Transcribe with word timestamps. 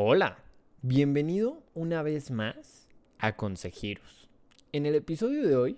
Hola, 0.00 0.38
bienvenido 0.80 1.64
una 1.74 2.04
vez 2.04 2.30
más 2.30 2.86
a 3.18 3.34
Consejeros. 3.34 4.30
En 4.70 4.86
el 4.86 4.94
episodio 4.94 5.44
de 5.44 5.56
hoy 5.56 5.76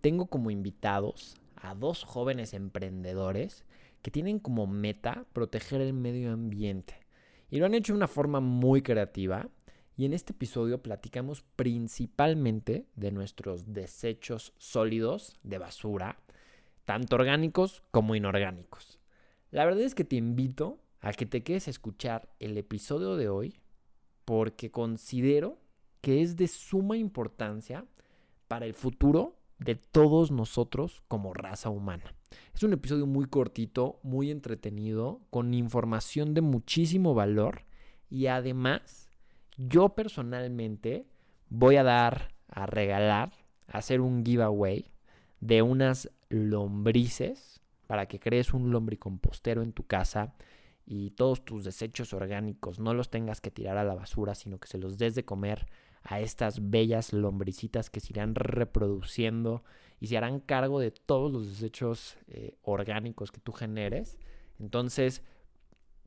tengo 0.00 0.26
como 0.26 0.50
invitados 0.50 1.36
a 1.54 1.76
dos 1.76 2.02
jóvenes 2.02 2.54
emprendedores 2.54 3.64
que 4.02 4.10
tienen 4.10 4.40
como 4.40 4.66
meta 4.66 5.26
proteger 5.32 5.80
el 5.80 5.92
medio 5.92 6.32
ambiente. 6.32 6.96
Y 7.50 7.60
lo 7.60 7.66
han 7.66 7.74
hecho 7.74 7.92
de 7.92 7.98
una 7.98 8.08
forma 8.08 8.40
muy 8.40 8.82
creativa. 8.82 9.48
Y 9.96 10.06
en 10.06 10.12
este 10.12 10.32
episodio 10.32 10.82
platicamos 10.82 11.44
principalmente 11.54 12.88
de 12.96 13.12
nuestros 13.12 13.72
desechos 13.72 14.54
sólidos 14.58 15.38
de 15.44 15.58
basura, 15.58 16.18
tanto 16.84 17.14
orgánicos 17.14 17.84
como 17.92 18.16
inorgánicos. 18.16 18.98
La 19.52 19.64
verdad 19.64 19.82
es 19.82 19.94
que 19.94 20.02
te 20.02 20.16
invito 20.16 20.80
a 21.02 21.12
que 21.12 21.26
te 21.26 21.42
quedes 21.42 21.66
a 21.66 21.70
escuchar 21.70 22.28
el 22.38 22.56
episodio 22.56 23.16
de 23.16 23.28
hoy 23.28 23.58
porque 24.24 24.70
considero 24.70 25.58
que 26.00 26.22
es 26.22 26.36
de 26.36 26.48
suma 26.48 26.96
importancia 26.96 27.84
para 28.48 28.66
el 28.66 28.72
futuro 28.72 29.36
de 29.58 29.74
todos 29.74 30.30
nosotros 30.30 31.02
como 31.08 31.34
raza 31.34 31.70
humana. 31.70 32.14
Es 32.54 32.62
un 32.62 32.72
episodio 32.72 33.06
muy 33.06 33.26
cortito, 33.26 33.98
muy 34.02 34.30
entretenido, 34.30 35.20
con 35.30 35.54
información 35.54 36.34
de 36.34 36.40
muchísimo 36.40 37.14
valor 37.14 37.64
y 38.08 38.26
además 38.28 39.08
yo 39.56 39.90
personalmente 39.90 41.06
voy 41.48 41.76
a 41.76 41.82
dar, 41.82 42.32
a 42.48 42.66
regalar, 42.66 43.32
a 43.66 43.78
hacer 43.78 44.00
un 44.00 44.24
giveaway 44.24 44.86
de 45.40 45.62
unas 45.62 46.10
lombrices 46.28 47.60
para 47.88 48.06
que 48.06 48.20
crees 48.20 48.54
un 48.54 48.70
lombricompostero 48.70 49.62
en 49.62 49.72
tu 49.72 49.84
casa 49.84 50.34
y 50.92 51.10
todos 51.12 51.42
tus 51.42 51.64
desechos 51.64 52.12
orgánicos 52.12 52.78
no 52.78 52.92
los 52.92 53.08
tengas 53.08 53.40
que 53.40 53.50
tirar 53.50 53.78
a 53.78 53.84
la 53.84 53.94
basura, 53.94 54.34
sino 54.34 54.58
que 54.58 54.68
se 54.68 54.76
los 54.76 54.98
des 54.98 55.14
de 55.14 55.24
comer 55.24 55.66
a 56.02 56.20
estas 56.20 56.68
bellas 56.68 57.14
lombricitas 57.14 57.88
que 57.88 57.98
se 57.98 58.12
irán 58.12 58.34
reproduciendo 58.34 59.64
y 60.00 60.08
se 60.08 60.18
harán 60.18 60.38
cargo 60.38 60.80
de 60.80 60.90
todos 60.90 61.32
los 61.32 61.48
desechos 61.48 62.18
eh, 62.26 62.58
orgánicos 62.60 63.32
que 63.32 63.40
tú 63.40 63.52
generes. 63.52 64.18
Entonces, 64.58 65.22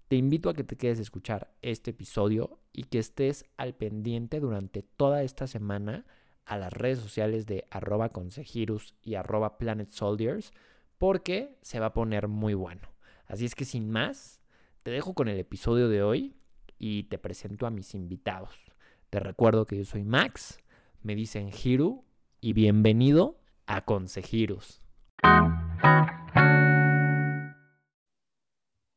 te 0.08 0.17
invito 0.17 0.50
a 0.50 0.53
que 0.53 0.63
te 0.63 0.78
quedes 0.78 1.00
a 1.00 1.02
escuchar 1.02 1.52
este 1.63 1.89
episodio 1.89 2.59
y 2.72 2.83
que 2.83 3.00
estés 3.00 3.45
al 3.58 3.73
pendiente 3.73 4.39
durante 4.39 4.83
toda 4.83 5.23
esta 5.23 5.47
semana 5.47 6.06
a 6.45 6.59
las 6.59 6.72
redes 6.72 7.00
sociales 7.00 7.47
de 7.47 7.66
arroba 7.72 8.09
consejirus 8.09 8.94
y 9.02 9.16
arroba 9.16 9.58
planet 9.58 9.89
soldiers 9.89 10.52
porque 11.00 11.58
se 11.63 11.80
va 11.80 11.88
a 11.88 11.94
poner 11.94 12.28
muy 12.28 12.53
bueno. 12.53 12.88
Así 13.25 13.45
es 13.45 13.56
que 13.56 13.66
sin 13.66 13.89
más, 13.89 14.44
te 14.86 14.91
dejo 14.91 15.16
con 15.16 15.28
el 15.30 15.39
episodio 15.39 15.89
de 15.89 16.03
hoy 16.03 16.36
y 16.78 17.05
te 17.05 17.17
presento 17.17 17.66
a 17.66 17.72
mis 17.72 17.95
invitados. 17.95 18.72
Te 19.09 19.19
recuerdo 19.19 19.66
que 19.66 19.78
yo 19.78 19.83
soy 19.83 20.03
Max, 20.03 20.59
me 21.02 21.16
dicen 21.16 21.50
Hiru 21.50 22.05
y 22.39 22.53
bienvenido 22.53 23.39
a 23.66 23.83
Consejirus. 23.83 24.86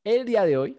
El 0.04 0.26
día 0.26 0.44
de 0.44 0.58
hoy 0.58 0.78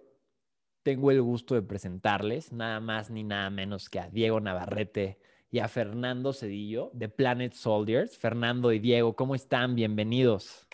tengo 0.83 1.09
el 1.09 1.23
gusto 1.23 1.55
de 1.55 1.63
presentarles 1.63 2.53
nada 2.53 2.79
más 2.79 3.09
ni 3.09 3.23
nada 3.23 3.49
menos 3.49 3.89
que 3.89 3.99
a 3.99 4.09
Diego 4.09 4.39
Navarrete 4.39 5.17
y 5.49 5.57
a 5.57 5.67
Fernando 5.67 6.33
Cedillo 6.33 6.91
de 6.93 7.09
Planet 7.09 7.53
Soldiers. 7.53 8.15
Fernando 8.15 8.71
y 8.73 8.77
Diego, 8.77 9.15
¿cómo 9.15 9.33
están? 9.33 9.73
Bienvenidos. 9.73 10.67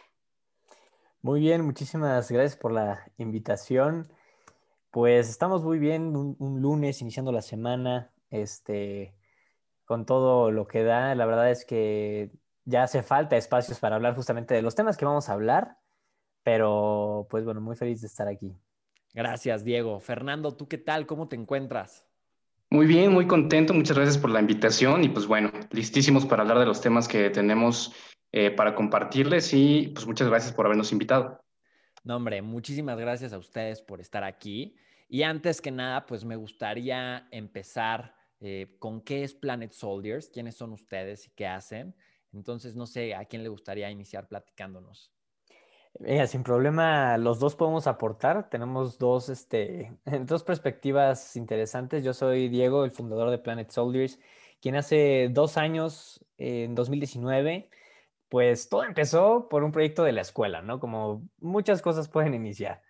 Muy 1.21 1.39
bien, 1.39 1.61
muchísimas 1.63 2.29
gracias 2.29 2.57
por 2.57 2.73
la 2.73 3.09
invitación. 3.17 4.09
Pues 4.95 5.27
estamos 5.27 5.61
muy 5.61 5.77
bien, 5.77 6.15
un, 6.15 6.61
lunes 6.61 7.01
iniciando 7.01 7.33
la 7.33 7.41
semana, 7.41 8.13
este, 8.29 9.13
con 9.83 10.05
todo 10.05 10.51
lo 10.51 10.67
que 10.67 10.85
da. 10.85 11.13
La 11.15 11.25
verdad 11.25 11.51
es 11.51 11.65
que 11.65 12.31
ya 12.63 12.83
hace 12.83 13.03
falta 13.03 13.35
espacios 13.35 13.77
para 13.77 13.97
hablar 13.97 14.15
justamente 14.15 14.53
de 14.53 14.61
los 14.61 14.73
temas 14.73 14.95
que 14.95 15.03
vamos 15.03 15.27
a 15.27 15.33
hablar, 15.33 15.79
pero 16.43 17.27
pues 17.29 17.43
bueno, 17.43 17.59
muy 17.59 17.75
feliz 17.75 17.99
de 17.99 18.07
estar 18.07 18.29
aquí. 18.29 18.55
Gracias, 19.13 19.65
Diego. 19.65 19.99
Fernando, 19.99 20.55
¿tú 20.55 20.69
qué 20.69 20.77
tal? 20.77 21.05
¿Cómo 21.05 21.27
te 21.27 21.35
encuentras? 21.35 22.05
Muy 22.69 22.85
bien, 22.85 23.11
muy 23.11 23.27
contento. 23.27 23.73
Muchas 23.73 23.97
gracias 23.97 24.17
por 24.17 24.29
la 24.29 24.39
invitación 24.39 25.03
y 25.03 25.09
pues 25.09 25.27
bueno, 25.27 25.51
listísimos 25.71 26.25
para 26.25 26.43
hablar 26.43 26.59
de 26.59 26.67
los 26.67 26.79
temas 26.79 27.09
que 27.09 27.29
tenemos 27.31 27.93
eh, 28.31 28.49
para 28.49 28.73
compartirles 28.73 29.53
y 29.53 29.91
pues 29.93 30.07
muchas 30.07 30.29
gracias 30.29 30.53
por 30.53 30.65
habernos 30.67 30.93
invitado. 30.93 31.41
No, 32.05 32.15
hombre, 32.15 32.41
muchísimas 32.41 32.97
gracias 32.97 33.33
a 33.33 33.37
ustedes 33.37 33.81
por 33.81 33.99
estar 33.99 34.23
aquí. 34.23 34.77
Y 35.07 35.23
antes 35.23 35.61
que 35.61 35.71
nada, 35.71 36.05
pues 36.05 36.25
me 36.25 36.35
gustaría 36.35 37.27
empezar 37.31 38.15
eh, 38.39 38.75
con 38.79 39.01
qué 39.01 39.23
es 39.23 39.33
Planet 39.33 39.71
Soldiers, 39.71 40.29
quiénes 40.29 40.55
son 40.55 40.73
ustedes 40.73 41.27
y 41.27 41.31
qué 41.31 41.47
hacen. 41.47 41.95
Entonces, 42.33 42.75
no 42.75 42.85
sé, 42.85 43.15
¿a 43.15 43.25
quién 43.25 43.43
le 43.43 43.49
gustaría 43.49 43.89
iniciar 43.89 44.27
platicándonos? 44.27 45.11
sin 46.27 46.43
problema, 46.43 47.17
los 47.17 47.39
dos 47.39 47.55
podemos 47.55 47.87
aportar. 47.87 48.49
Tenemos 48.49 48.97
dos, 48.97 49.29
este, 49.29 49.97
dos 50.25 50.43
perspectivas 50.43 51.35
interesantes. 51.35 52.03
Yo 52.03 52.13
soy 52.13 52.49
Diego, 52.49 52.83
el 52.83 52.91
fundador 52.91 53.29
de 53.29 53.37
Planet 53.37 53.69
Soldiers, 53.71 54.19
quien 54.61 54.75
hace 54.75 55.29
dos 55.31 55.57
años, 55.57 56.25
en 56.37 56.75
2019, 56.75 57.69
pues 58.27 58.67
todo 58.67 58.83
empezó 58.83 59.47
por 59.47 59.63
un 59.63 59.71
proyecto 59.71 60.03
de 60.03 60.11
la 60.11 60.21
escuela, 60.21 60.61
¿no? 60.61 60.79
Como 60.79 61.29
muchas 61.39 61.81
cosas 61.81 62.09
pueden 62.09 62.33
iniciar. 62.33 62.81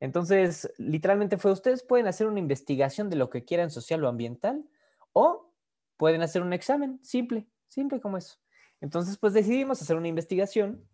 Entonces, 0.00 0.70
literalmente 0.78 1.38
fue, 1.38 1.52
ustedes 1.52 1.82
pueden 1.82 2.06
hacer 2.06 2.26
una 2.26 2.38
investigación 2.38 3.08
de 3.08 3.16
lo 3.16 3.30
que 3.30 3.44
quieran 3.44 3.70
social 3.70 4.04
o 4.04 4.08
ambiental 4.08 4.64
o 5.12 5.52
pueden 5.96 6.22
hacer 6.22 6.42
un 6.42 6.52
examen, 6.52 7.00
simple, 7.02 7.48
simple 7.66 8.00
como 8.00 8.18
eso. 8.18 8.36
Entonces, 8.80 9.16
pues 9.16 9.32
decidimos 9.32 9.80
hacer 9.80 9.96
una 9.96 10.08
investigación 10.08 10.86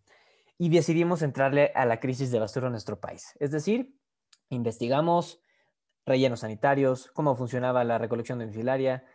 y 0.57 0.69
decidimos 0.69 1.21
entrarle 1.21 1.71
a 1.75 1.85
la 1.85 1.99
crisis 1.99 2.31
de 2.31 2.39
basura 2.39 2.67
en 2.67 2.71
nuestro 2.71 2.99
país. 2.99 3.35
Es 3.39 3.51
decir, 3.51 3.97
investigamos 4.49 5.41
rellenos 6.05 6.41
sanitarios, 6.41 7.11
cómo 7.11 7.35
funcionaba 7.35 7.83
la 7.83 7.97
recolección 7.97 8.39
domiciliaria, 8.39 9.05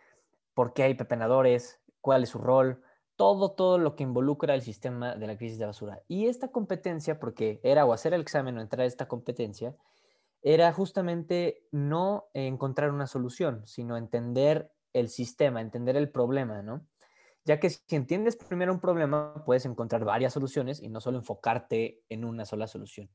por 0.53 0.73
qué 0.73 0.83
hay 0.83 0.93
pepenadores, 0.93 1.79
cuál 2.01 2.23
es 2.23 2.29
su 2.29 2.39
rol, 2.39 2.83
todo, 3.19 3.51
todo 3.51 3.77
lo 3.77 3.97
que 3.97 4.03
involucra 4.03 4.55
el 4.55 4.61
sistema 4.61 5.13
de 5.13 5.27
la 5.27 5.35
crisis 5.35 5.59
de 5.59 5.65
basura. 5.65 6.01
Y 6.07 6.27
esta 6.27 6.53
competencia, 6.53 7.19
porque 7.19 7.59
era 7.63 7.85
o 7.85 7.91
hacer 7.91 8.13
el 8.13 8.21
examen 8.21 8.57
o 8.57 8.61
entrar 8.61 8.83
a 8.83 8.85
esta 8.85 9.09
competencia, 9.09 9.75
era 10.41 10.71
justamente 10.71 11.67
no 11.73 12.29
encontrar 12.33 12.91
una 12.91 13.07
solución, 13.07 13.67
sino 13.67 13.97
entender 13.97 14.71
el 14.93 15.09
sistema, 15.09 15.59
entender 15.59 15.97
el 15.97 16.09
problema, 16.09 16.61
¿no? 16.61 16.87
Ya 17.43 17.59
que 17.59 17.69
si 17.69 17.81
entiendes 17.93 18.37
primero 18.37 18.71
un 18.71 18.79
problema, 18.79 19.43
puedes 19.45 19.65
encontrar 19.65 20.05
varias 20.05 20.31
soluciones 20.31 20.81
y 20.81 20.87
no 20.87 21.01
solo 21.01 21.17
enfocarte 21.17 22.01
en 22.07 22.23
una 22.23 22.45
sola 22.45 22.67
solución. 22.67 23.09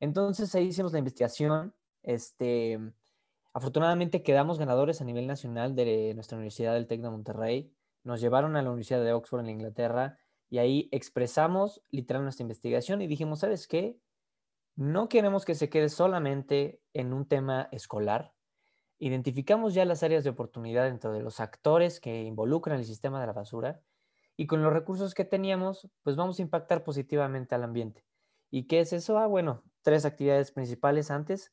Entonces 0.00 0.54
ahí 0.54 0.68
hicimos 0.68 0.94
la 0.94 0.98
investigación. 0.98 1.74
Este, 2.02 2.80
afortunadamente 3.52 4.22
quedamos 4.22 4.58
ganadores 4.58 5.02
a 5.02 5.04
nivel 5.04 5.26
nacional 5.26 5.74
de 5.74 6.12
nuestra 6.14 6.38
Universidad 6.38 6.72
del 6.72 6.86
TEC 6.86 7.02
de 7.02 7.10
Monterrey 7.10 7.72
nos 8.04 8.20
llevaron 8.20 8.56
a 8.56 8.62
la 8.62 8.70
Universidad 8.70 9.02
de 9.02 9.12
Oxford 9.12 9.40
en 9.40 9.50
Inglaterra 9.50 10.18
y 10.48 10.58
ahí 10.58 10.88
expresamos 10.92 11.82
literal 11.90 12.22
nuestra 12.22 12.42
investigación 12.42 13.00
y 13.00 13.06
dijimos, 13.06 13.40
¿sabes 13.40 13.66
qué? 13.66 13.98
No 14.74 15.08
queremos 15.08 15.44
que 15.44 15.54
se 15.54 15.68
quede 15.68 15.88
solamente 15.88 16.80
en 16.92 17.12
un 17.12 17.26
tema 17.26 17.68
escolar. 17.72 18.34
Identificamos 18.98 19.74
ya 19.74 19.84
las 19.84 20.02
áreas 20.02 20.24
de 20.24 20.30
oportunidad 20.30 20.84
dentro 20.84 21.12
de 21.12 21.22
los 21.22 21.40
actores 21.40 22.00
que 22.00 22.22
involucran 22.22 22.78
el 22.78 22.84
sistema 22.84 23.20
de 23.20 23.26
la 23.26 23.32
basura 23.32 23.82
y 24.36 24.46
con 24.46 24.62
los 24.62 24.72
recursos 24.72 25.14
que 25.14 25.24
teníamos, 25.24 25.88
pues 26.02 26.16
vamos 26.16 26.38
a 26.38 26.42
impactar 26.42 26.84
positivamente 26.84 27.54
al 27.54 27.64
ambiente. 27.64 28.06
¿Y 28.50 28.66
qué 28.66 28.80
es 28.80 28.92
eso? 28.92 29.18
Ah, 29.18 29.26
bueno, 29.26 29.62
tres 29.82 30.04
actividades 30.04 30.52
principales 30.52 31.10
antes. 31.10 31.52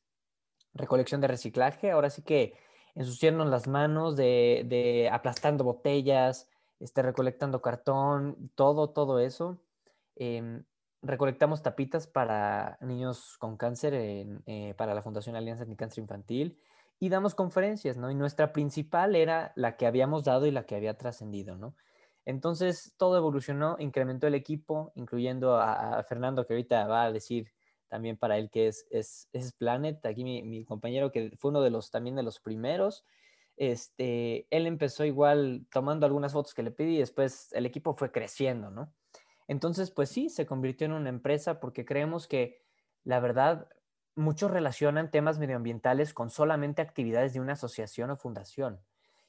Recolección 0.74 1.20
de 1.20 1.28
reciclaje. 1.28 1.90
Ahora 1.90 2.10
sí 2.10 2.22
que 2.22 2.54
ensuciarnos 2.94 3.48
las 3.48 3.68
manos 3.68 4.16
de, 4.16 5.08
aplastando 5.12 5.64
botellas, 5.64 6.48
este, 6.78 7.02
recolectando 7.02 7.62
cartón, 7.62 8.50
todo, 8.54 8.90
todo 8.90 9.20
eso. 9.20 9.58
Em, 10.16 10.64
recolectamos 11.02 11.62
tapitas 11.62 12.06
para 12.06 12.78
niños 12.80 13.36
con 13.38 13.56
cáncer 13.56 13.94
eh, 13.94 14.74
para 14.76 14.94
la 14.94 15.02
Fundación 15.02 15.36
Alianza 15.36 15.64
Cáncer 15.76 16.02
Infantil 16.02 16.58
y 16.98 17.08
damos 17.08 17.34
conferencias, 17.34 17.96
¿no? 17.96 18.10
Y 18.10 18.14
nuestra 18.14 18.52
principal 18.52 19.16
era 19.16 19.52
la 19.56 19.76
que 19.76 19.86
habíamos 19.86 20.24
dado 20.24 20.46
y 20.46 20.50
la 20.50 20.66
que 20.66 20.76
había 20.76 20.98
trascendido, 20.98 21.56
¿no? 21.56 21.74
Entonces 22.26 22.94
todo 22.98 23.16
evolucionó, 23.16 23.76
incrementó 23.78 24.26
el 24.26 24.34
equipo, 24.34 24.92
incluyendo 24.94 25.56
a, 25.56 26.02
Fernando, 26.04 26.46
que 26.46 26.52
ahorita 26.52 26.86
va 26.86 27.04
a 27.04 27.12
decir 27.12 27.50
también 27.90 28.16
para 28.16 28.38
él 28.38 28.48
que 28.48 28.68
es, 28.68 28.86
es, 28.90 29.28
es 29.34 29.52
Planet, 29.52 30.04
aquí 30.06 30.24
mi, 30.24 30.64
compañero 30.64 31.12
que 31.12 31.36
fue 31.36 31.50
uno 31.50 31.60
de 31.60 31.70
los 31.70 31.90
también 31.90 32.16
de 32.16 32.22
los 32.22 32.40
primeros, 32.40 33.04
este, 33.58 34.46
él 34.48 34.66
empezó 34.66 35.04
igual 35.04 35.66
tomando 35.70 36.06
algunas 36.06 36.32
fotos 36.32 36.54
que 36.54 36.62
le 36.62 36.70
pedí 36.70 36.96
y 36.96 37.00
después 37.00 37.52
el 37.52 37.66
equipo 37.66 37.94
fue 37.94 38.10
creciendo, 38.10 38.70
¿no? 38.70 38.94
Entonces, 39.48 39.90
pues 39.90 40.08
sí, 40.08 40.30
se 40.30 40.46
convirtió 40.46 40.86
en 40.86 40.92
una 40.92 41.10
empresa 41.10 41.60
porque 41.60 41.84
creemos 41.84 42.26
que 42.26 42.62
la 43.04 43.20
verdad, 43.20 43.68
muchos 44.14 44.50
relacionan 44.50 45.10
temas 45.10 45.38
medioambientales 45.38 46.12
con 46.12 46.30
solamente 46.30 46.82
actividades 46.82 47.32
de 47.32 47.40
una 47.40 47.54
asociación 47.54 48.10
o 48.10 48.16
fundación. 48.16 48.80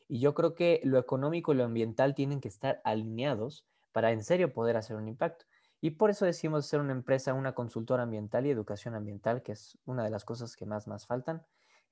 Y 0.08 0.20
yo 0.20 0.34
creo 0.34 0.56
que 0.56 0.82
lo 0.84 1.00
económico 1.00 1.54
y 1.54 1.56
lo 1.56 1.64
ambiental 1.64 2.16
tienen 2.16 2.42
que 2.42 2.50
estar 2.50 2.82
alineados 2.84 3.66
para 3.92 4.12
en 4.12 4.24
serio 4.24 4.54
poder 4.54 4.78
hacer 4.78 4.98
un 4.98 5.08
impacto. 5.08 5.46
Y 5.82 5.92
por 5.92 6.12
eso 6.12 6.26
decimos 6.26 6.68
ser 6.68 6.80
una 6.80 6.94
empresa, 6.94 7.34
una 7.34 7.54
consultora 7.54 8.04
ambiental 8.04 8.46
y 8.46 8.52
educación 8.52 8.96
ambiental, 8.96 9.42
que 9.42 9.54
es 9.54 9.78
una 9.86 10.04
de 10.04 10.12
las 10.12 10.24
cosas 10.24 10.56
que 10.56 10.66
más 10.66 10.88
más 10.88 11.08
faltan. 11.08 11.44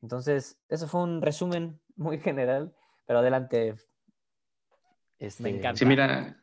Entonces, 0.02 0.60
eso 0.70 0.88
fue 0.88 1.02
un 1.02 1.22
resumen 1.22 1.80
muy 1.96 2.20
general, 2.20 2.74
pero 3.06 3.20
adelante. 3.20 3.76
Este... 5.18 5.44
Me 5.44 5.50
encanta. 5.50 5.78
Sí, 5.78 5.86
mira, 5.86 6.38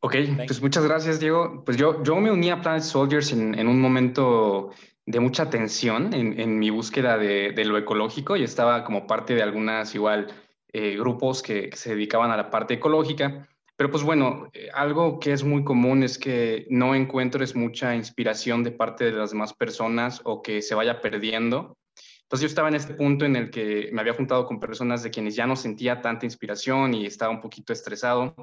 Ok, 0.00 0.14
pues 0.46 0.62
muchas 0.62 0.84
gracias, 0.84 1.18
Diego. 1.18 1.64
Pues 1.64 1.76
yo, 1.76 2.02
yo 2.04 2.16
me 2.16 2.30
uní 2.30 2.50
a 2.50 2.60
Planet 2.60 2.82
Soldiers 2.82 3.32
en, 3.32 3.58
en 3.58 3.66
un 3.66 3.80
momento 3.80 4.70
de 5.04 5.20
mucha 5.20 5.50
tensión 5.50 6.12
en, 6.12 6.38
en 6.38 6.58
mi 6.58 6.70
búsqueda 6.70 7.16
de, 7.16 7.52
de, 7.52 7.64
lo 7.64 7.78
ecológico 7.78 8.36
y 8.36 8.44
estaba 8.44 8.84
como 8.84 9.06
parte 9.06 9.34
de 9.34 9.42
algunas 9.42 9.94
igual 9.94 10.28
eh, 10.72 10.96
grupos 10.96 11.42
que, 11.42 11.70
que, 11.70 11.76
se 11.76 11.90
dedicaban 11.90 12.30
a 12.30 12.36
la 12.36 12.50
parte 12.50 12.74
ecológica. 12.74 13.48
Pero 13.76 13.90
pues 13.90 14.02
bueno, 14.02 14.48
eh, 14.52 14.68
algo 14.72 15.20
que 15.20 15.32
es 15.32 15.44
muy 15.44 15.64
común 15.64 16.02
es 16.02 16.18
que 16.18 16.66
no 16.70 16.94
encuentres 16.94 17.54
mucha 17.54 17.94
inspiración 17.94 18.64
de 18.64 18.72
parte 18.72 19.04
de 19.04 19.12
las 19.12 19.30
demás 19.30 19.52
personas 19.52 20.20
o 20.24 20.42
que 20.42 20.62
se 20.62 20.74
vaya 20.74 21.00
perdiendo. 21.00 21.76
Entonces 22.22 22.42
yo 22.42 22.46
estaba 22.46 22.68
en 22.68 22.74
este 22.74 22.94
punto 22.94 23.24
en 23.24 23.36
el 23.36 23.50
que 23.50 23.90
me 23.92 24.00
había 24.00 24.14
juntado 24.14 24.46
con 24.46 24.58
personas 24.58 25.02
de 25.02 25.10
quienes 25.10 25.36
ya 25.36 25.46
no 25.46 25.56
sentía 25.56 26.00
tanta 26.00 26.26
inspiración 26.26 26.94
y 26.94 27.06
estaba 27.06 27.30
un 27.30 27.40
poquito 27.40 27.72
estresado 27.72 28.34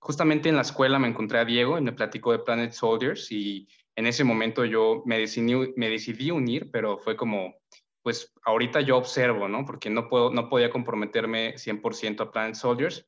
justamente 0.00 0.48
en 0.48 0.56
la 0.56 0.62
escuela 0.62 0.98
me 0.98 1.08
encontré 1.08 1.38
a 1.38 1.44
Diego 1.44 1.78
y 1.78 1.82
me 1.82 1.92
platicó 1.92 2.32
de 2.32 2.38
Planet 2.40 2.72
Soldiers 2.72 3.30
y 3.32 3.68
en 3.96 4.06
ese 4.06 4.24
momento 4.24 4.64
yo 4.64 5.02
me 5.04 5.18
decidí, 5.18 5.54
me 5.76 5.88
decidí 5.88 6.30
unir, 6.30 6.70
pero 6.70 6.98
fue 6.98 7.16
como, 7.16 7.56
pues 8.02 8.32
ahorita 8.44 8.80
yo 8.80 8.96
observo, 8.96 9.48
¿no? 9.48 9.64
Porque 9.64 9.90
no, 9.90 10.08
puedo, 10.08 10.30
no 10.30 10.48
podía 10.48 10.70
comprometerme 10.70 11.54
100% 11.54 12.20
a 12.20 12.30
Planet 12.30 12.54
Soldiers. 12.54 13.06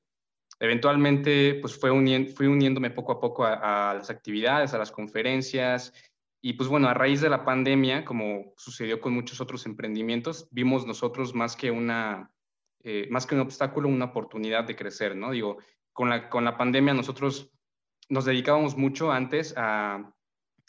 Eventualmente, 0.60 1.54
pues 1.54 1.74
fue 1.74 1.90
fui 2.36 2.46
uniéndome 2.46 2.90
poco 2.90 3.12
a 3.12 3.20
poco 3.20 3.44
a, 3.44 3.94
las 3.94 4.10
actividades, 4.10 4.74
a 4.74 4.78
las 4.78 4.92
conferencias, 4.92 5.92
y 6.42 6.52
pues 6.52 6.68
bueno, 6.68 6.88
a 6.88 6.94
raíz 6.94 7.20
de 7.20 7.28
la 7.30 7.44
pandemia, 7.44 8.04
como 8.04 8.52
sucedió 8.56 9.00
con 9.00 9.12
muchos 9.12 9.40
otros 9.40 9.66
emprendimientos, 9.66 10.48
vimos 10.50 10.86
nosotros 10.86 11.34
más 11.34 11.56
que 11.56 11.70
una, 11.70 12.30
eh, 12.82 13.08
más 13.10 13.26
que 13.26 13.34
un 13.34 13.40
obstáculo, 13.40 13.88
una 13.88 14.06
oportunidad 14.06 14.64
de 14.64 14.76
crecer, 14.76 15.16
¿no? 15.16 15.32
Digo, 15.32 15.58
con 15.92 16.08
la, 16.08 16.28
con 16.28 16.44
la 16.44 16.56
pandemia 16.56 16.94
nosotros 16.94 17.50
nos 18.08 18.24
dedicábamos 18.24 18.76
mucho 18.76 19.12
antes 19.12 19.54
a 19.56 20.12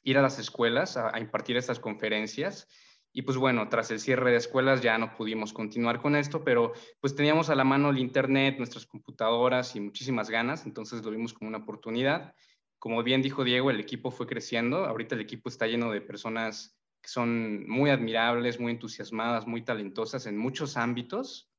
ir 0.03 0.17
a 0.17 0.21
las 0.21 0.39
escuelas, 0.39 0.97
a, 0.97 1.19
impartir 1.19 1.57
estas 1.57 1.79
conferencias. 1.79 2.67
Y 3.13 3.23
pues 3.23 3.37
bueno, 3.37 3.67
tras 3.67 3.91
el 3.91 3.99
cierre 3.99 4.31
de 4.31 4.37
escuelas 4.37 4.81
ya 4.81 4.97
no 4.97 5.13
pudimos 5.15 5.51
continuar 5.53 6.01
con 6.01 6.15
esto, 6.15 6.43
pero 6.43 6.73
pues 6.99 7.15
teníamos 7.15 7.49
a 7.49 7.55
la 7.55 7.63
mano 7.63 7.89
el 7.89 7.99
Internet, 7.99 8.57
nuestras 8.57 8.85
computadoras 8.85 9.75
y 9.75 9.81
muchísimas 9.81 10.29
ganas, 10.29 10.65
entonces 10.65 11.03
lo 11.03 11.11
vimos 11.11 11.33
como 11.33 11.49
una 11.49 11.59
oportunidad. 11.59 12.33
Como 12.79 13.03
bien 13.03 13.21
dijo 13.21 13.43
Diego, 13.43 13.69
el 13.69 13.79
equipo 13.79 14.11
fue 14.11 14.27
creciendo, 14.27 14.85
ahorita 14.85 15.15
el 15.15 15.21
equipo 15.21 15.49
está 15.49 15.67
lleno 15.67 15.91
de 15.91 16.01
personas 16.01 16.77
que 17.01 17.09
son 17.09 17.67
muy 17.67 17.89
admirables, 17.89 18.59
muy 18.59 18.71
entusiasmadas, 18.71 19.45
muy 19.45 19.63
talentosas 19.63 20.25
en 20.25 20.37
muchos 20.37 20.77
ámbitos 20.77 21.51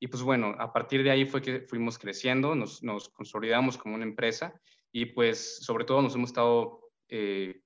y 0.00 0.08
pues 0.08 0.22
bueno, 0.22 0.54
a 0.58 0.72
partir 0.72 1.02
de 1.02 1.10
ahí 1.10 1.24
fue 1.24 1.42
que 1.42 1.60
fuimos 1.60 1.98
creciendo, 1.98 2.54
nos, 2.54 2.82
nos 2.82 3.08
consolidamos 3.08 3.76
como 3.78 3.96
una 3.96 4.04
empresa 4.04 4.60
y 4.92 5.06
pues 5.06 5.58
sobre 5.64 5.84
todo 5.84 6.02
nos 6.02 6.14
hemos 6.14 6.30
estado 6.30 6.90
eh, 7.08 7.62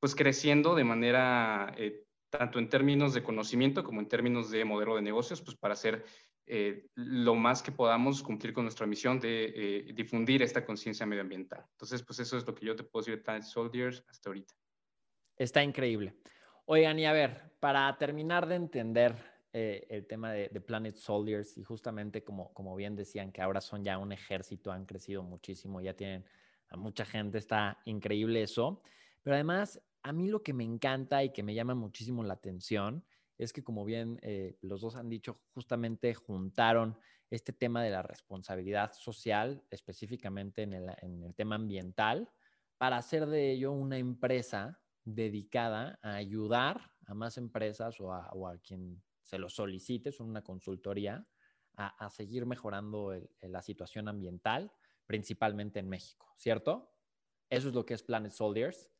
pues 0.00 0.14
creciendo 0.14 0.74
de 0.74 0.84
manera, 0.84 1.72
eh, 1.76 2.04
tanto 2.38 2.58
en 2.58 2.68
términos 2.68 3.14
de 3.14 3.22
conocimiento 3.22 3.84
como 3.84 4.00
en 4.00 4.08
términos 4.08 4.50
de 4.50 4.64
modelo 4.64 4.96
de 4.96 5.02
negocios, 5.02 5.40
pues 5.40 5.56
para 5.56 5.74
hacer 5.74 6.04
eh, 6.46 6.88
lo 6.94 7.34
más 7.34 7.62
que 7.62 7.72
podamos 7.72 8.22
cumplir 8.22 8.52
con 8.52 8.64
nuestra 8.64 8.86
misión 8.86 9.18
de 9.18 9.52
eh, 9.54 9.92
difundir 9.94 10.42
esta 10.42 10.64
conciencia 10.64 11.06
medioambiental. 11.06 11.64
Entonces, 11.70 12.02
pues 12.02 12.18
eso 12.18 12.36
es 12.36 12.46
lo 12.46 12.54
que 12.54 12.66
yo 12.66 12.76
te 12.76 12.84
puedo 12.84 13.02
decir 13.02 13.16
de 13.16 13.22
Planet 13.22 13.44
Soldiers 13.44 14.04
hasta 14.08 14.30
ahorita. 14.30 14.54
Está 15.36 15.62
increíble. 15.62 16.14
Oigan, 16.66 16.98
y 16.98 17.06
a 17.06 17.12
ver, 17.12 17.52
para 17.60 17.96
terminar 17.96 18.46
de 18.46 18.56
entender 18.56 19.14
eh, 19.52 19.86
el 19.88 20.06
tema 20.06 20.32
de, 20.32 20.48
de, 20.48 20.60
Planet 20.60 20.96
Soldiers 20.96 21.56
y 21.56 21.62
justamente 21.62 22.24
como, 22.24 22.52
como 22.52 22.74
bien 22.76 22.96
decían 22.96 23.32
que 23.32 23.40
ahora 23.40 23.60
son 23.60 23.84
ya 23.84 23.98
un 23.98 24.12
ejército, 24.12 24.72
han 24.72 24.84
crecido 24.86 25.22
muchísimo, 25.22 25.80
ya 25.80 25.94
tienen 25.94 26.24
a 26.68 26.76
mucha 26.76 27.04
gente, 27.04 27.38
está 27.38 27.80
increíble 27.84 28.42
eso. 28.42 28.82
Pero 29.22 29.34
además, 29.34 29.80
a 30.04 30.12
mí 30.12 30.28
lo 30.28 30.42
que 30.42 30.52
me 30.52 30.64
encanta 30.64 31.24
y 31.24 31.30
que 31.30 31.42
me 31.42 31.54
llama 31.54 31.74
muchísimo 31.74 32.22
la 32.22 32.34
atención 32.34 33.04
es 33.38 33.52
que 33.52 33.64
como 33.64 33.84
bien 33.84 34.20
eh, 34.22 34.58
los 34.60 34.82
dos 34.82 34.96
han 34.96 35.08
dicho, 35.08 35.40
justamente 35.54 36.14
juntaron 36.14 36.96
este 37.30 37.52
tema 37.52 37.82
de 37.82 37.90
la 37.90 38.02
responsabilidad 38.02 38.92
social, 38.92 39.64
específicamente 39.70 40.62
en 40.62 40.74
el, 40.74 40.94
en 41.00 41.24
el 41.24 41.34
tema 41.34 41.56
ambiental, 41.56 42.30
para 42.76 42.98
hacer 42.98 43.26
de 43.26 43.52
ello 43.52 43.72
una 43.72 43.96
empresa 43.96 44.78
dedicada 45.04 45.98
a 46.02 46.14
ayudar 46.16 46.92
a 47.06 47.14
más 47.14 47.38
empresas 47.38 47.98
o 47.98 48.12
a, 48.12 48.58
quien 48.58 49.02
se 49.22 49.38
lo 49.38 49.48
solicite, 49.48 50.12
son 50.12 50.28
una 50.28 50.44
consultoría, 50.44 51.26
a, 51.76 51.88
a 52.04 52.10
seguir 52.10 52.46
mejorando 52.46 53.12
la 53.40 53.62
situación 53.62 54.06
ambiental, 54.06 54.70
principalmente 55.06 55.80
en 55.80 55.88
México, 55.88 56.32
¿cierto? 56.36 56.94
Eso 57.48 57.68
es 57.68 57.74
lo 57.74 57.84
que 57.84 57.94
es 57.94 58.02
Planet 58.02 58.32
Soldiers. 58.32 58.93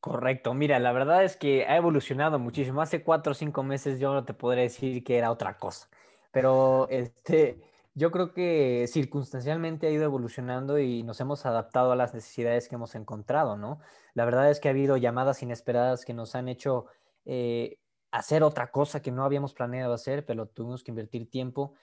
Correcto, 0.00 0.52
mira, 0.54 0.78
la 0.78 0.92
verdad 0.92 1.24
es 1.24 1.36
que 1.36 1.64
ha 1.66 1.76
evolucionado 1.76 2.38
muchísimo. 2.38 2.82
Hace 2.82 3.02
cuatro 3.02 3.32
o 3.32 3.34
cinco 3.34 3.62
meses 3.62 3.98
yo 3.98 4.12
no 4.12 4.24
te 4.24 4.34
podría 4.34 4.62
decir 4.64 5.02
que 5.04 5.16
era 5.16 5.30
otra 5.30 5.58
cosa, 5.58 5.88
pero 6.30 6.86
este, 6.90 7.62
yo 7.94 8.10
creo 8.10 8.32
que 8.34 8.86
circunstancialmente 8.88 9.86
ha 9.86 9.90
ido 9.90 10.04
evolucionando 10.04 10.78
y 10.78 11.02
nos 11.02 11.18
hemos 11.20 11.46
adaptado 11.46 11.92
a 11.92 11.96
las 11.96 12.12
necesidades 12.14 12.68
que 12.68 12.74
hemos 12.74 12.94
encontrado, 12.94 13.56
¿no? 13.56 13.80
La 14.14 14.24
verdad 14.26 14.50
es 14.50 14.60
que 14.60 14.68
ha 14.68 14.72
habido 14.72 14.96
llamadas 14.98 15.42
inesperadas 15.42 16.04
que 16.04 16.12
nos 16.14 16.34
han 16.34 16.48
hecho 16.48 16.86
eh, 17.24 17.78
hacer 18.10 18.42
otra 18.42 18.70
cosa 18.70 19.00
que 19.00 19.10
no 19.12 19.24
habíamos 19.24 19.54
planeado 19.54 19.94
hacer, 19.94 20.26
pero 20.26 20.46
tuvimos 20.46 20.84
que 20.84 20.90
invertir 20.90 21.30
tiempo. 21.30 21.74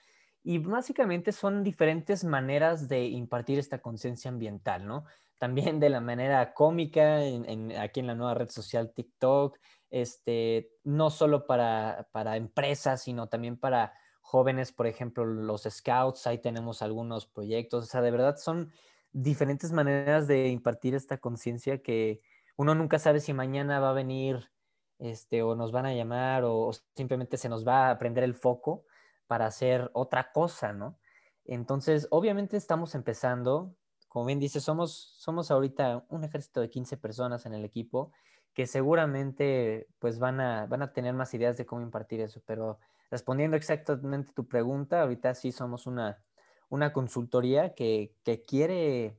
Y 0.44 0.58
básicamente 0.58 1.32
son 1.32 1.64
diferentes 1.64 2.24
maneras 2.24 2.88
de 2.88 3.06
impartir 3.06 3.58
esta 3.58 3.80
conciencia 3.80 4.30
ambiental, 4.30 4.86
¿no? 4.86 5.04
También 5.38 5.80
de 5.80 5.88
la 5.88 6.00
manera 6.00 6.52
cómica, 6.52 7.22
en, 7.24 7.72
aquí 7.78 8.00
en 8.00 8.06
la 8.06 8.14
nueva 8.14 8.34
red 8.34 8.50
social 8.50 8.92
TikTok, 8.92 9.58
este, 9.90 10.70
no 10.84 11.10
solo 11.10 11.46
para, 11.46 12.08
para 12.12 12.36
empresas, 12.36 13.02
sino 13.02 13.28
también 13.28 13.56
para 13.56 13.94
jóvenes, 14.20 14.72
por 14.72 14.86
ejemplo, 14.86 15.24
los 15.24 15.62
scouts, 15.62 16.26
ahí 16.26 16.38
tenemos 16.38 16.82
algunos 16.82 17.26
proyectos, 17.26 17.84
o 17.84 17.86
sea, 17.86 18.02
de 18.02 18.10
verdad 18.10 18.36
son 18.36 18.72
diferentes 19.10 19.72
maneras 19.72 20.26
de 20.26 20.48
impartir 20.48 20.94
esta 20.94 21.18
conciencia 21.18 21.82
que 21.82 22.20
uno 22.56 22.74
nunca 22.74 22.98
sabe 22.98 23.20
si 23.20 23.32
mañana 23.32 23.80
va 23.80 23.90
a 23.90 23.94
venir 23.94 24.50
este, 24.98 25.42
o 25.42 25.54
nos 25.54 25.72
van 25.72 25.86
a 25.86 25.94
llamar 25.94 26.44
o, 26.44 26.66
o, 26.66 26.72
simplemente 26.94 27.36
se 27.36 27.48
nos 27.48 27.66
va 27.66 27.88
a 27.88 27.98
prender 27.98 28.24
el 28.24 28.34
foco 28.34 28.84
para 29.26 29.46
hacer 29.46 29.90
otra 29.94 30.32
cosa, 30.32 30.72
¿no? 30.72 30.98
Entonces, 31.44 32.06
obviamente 32.10 32.56
estamos 32.56 32.94
empezando, 32.94 33.74
como 34.08 34.24
bien 34.26 34.40
dice, 34.40 34.60
somos, 34.60 35.14
somos 35.18 35.50
ahorita 35.50 36.04
un 36.08 36.24
ejército 36.24 36.60
de 36.60 36.70
15 36.70 36.96
personas 36.96 37.46
en 37.46 37.54
el 37.54 37.64
equipo 37.64 38.12
que 38.54 38.66
seguramente 38.66 39.86
pues 39.98 40.18
van 40.18 40.40
a, 40.40 40.66
van 40.66 40.82
a 40.82 40.92
tener 40.92 41.14
más 41.14 41.32
ideas 41.34 41.56
de 41.56 41.66
cómo 41.66 41.82
impartir 41.82 42.20
eso, 42.20 42.42
pero 42.44 42.78
respondiendo 43.10 43.56
exactamente 43.56 44.32
tu 44.32 44.48
pregunta, 44.48 45.02
ahorita 45.02 45.34
sí 45.34 45.52
somos 45.52 45.86
una, 45.86 46.22
una 46.68 46.92
consultoría 46.92 47.74
que, 47.74 48.14
que 48.24 48.42
quiere 48.42 49.16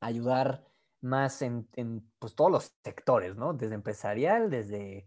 ayudar 0.00 0.64
más 1.00 1.42
en, 1.42 1.68
en, 1.74 2.10
pues, 2.18 2.34
todos 2.34 2.50
los 2.50 2.72
sectores, 2.82 3.36
¿no? 3.36 3.52
Desde 3.52 3.74
empresarial, 3.74 4.50
desde 4.50 5.06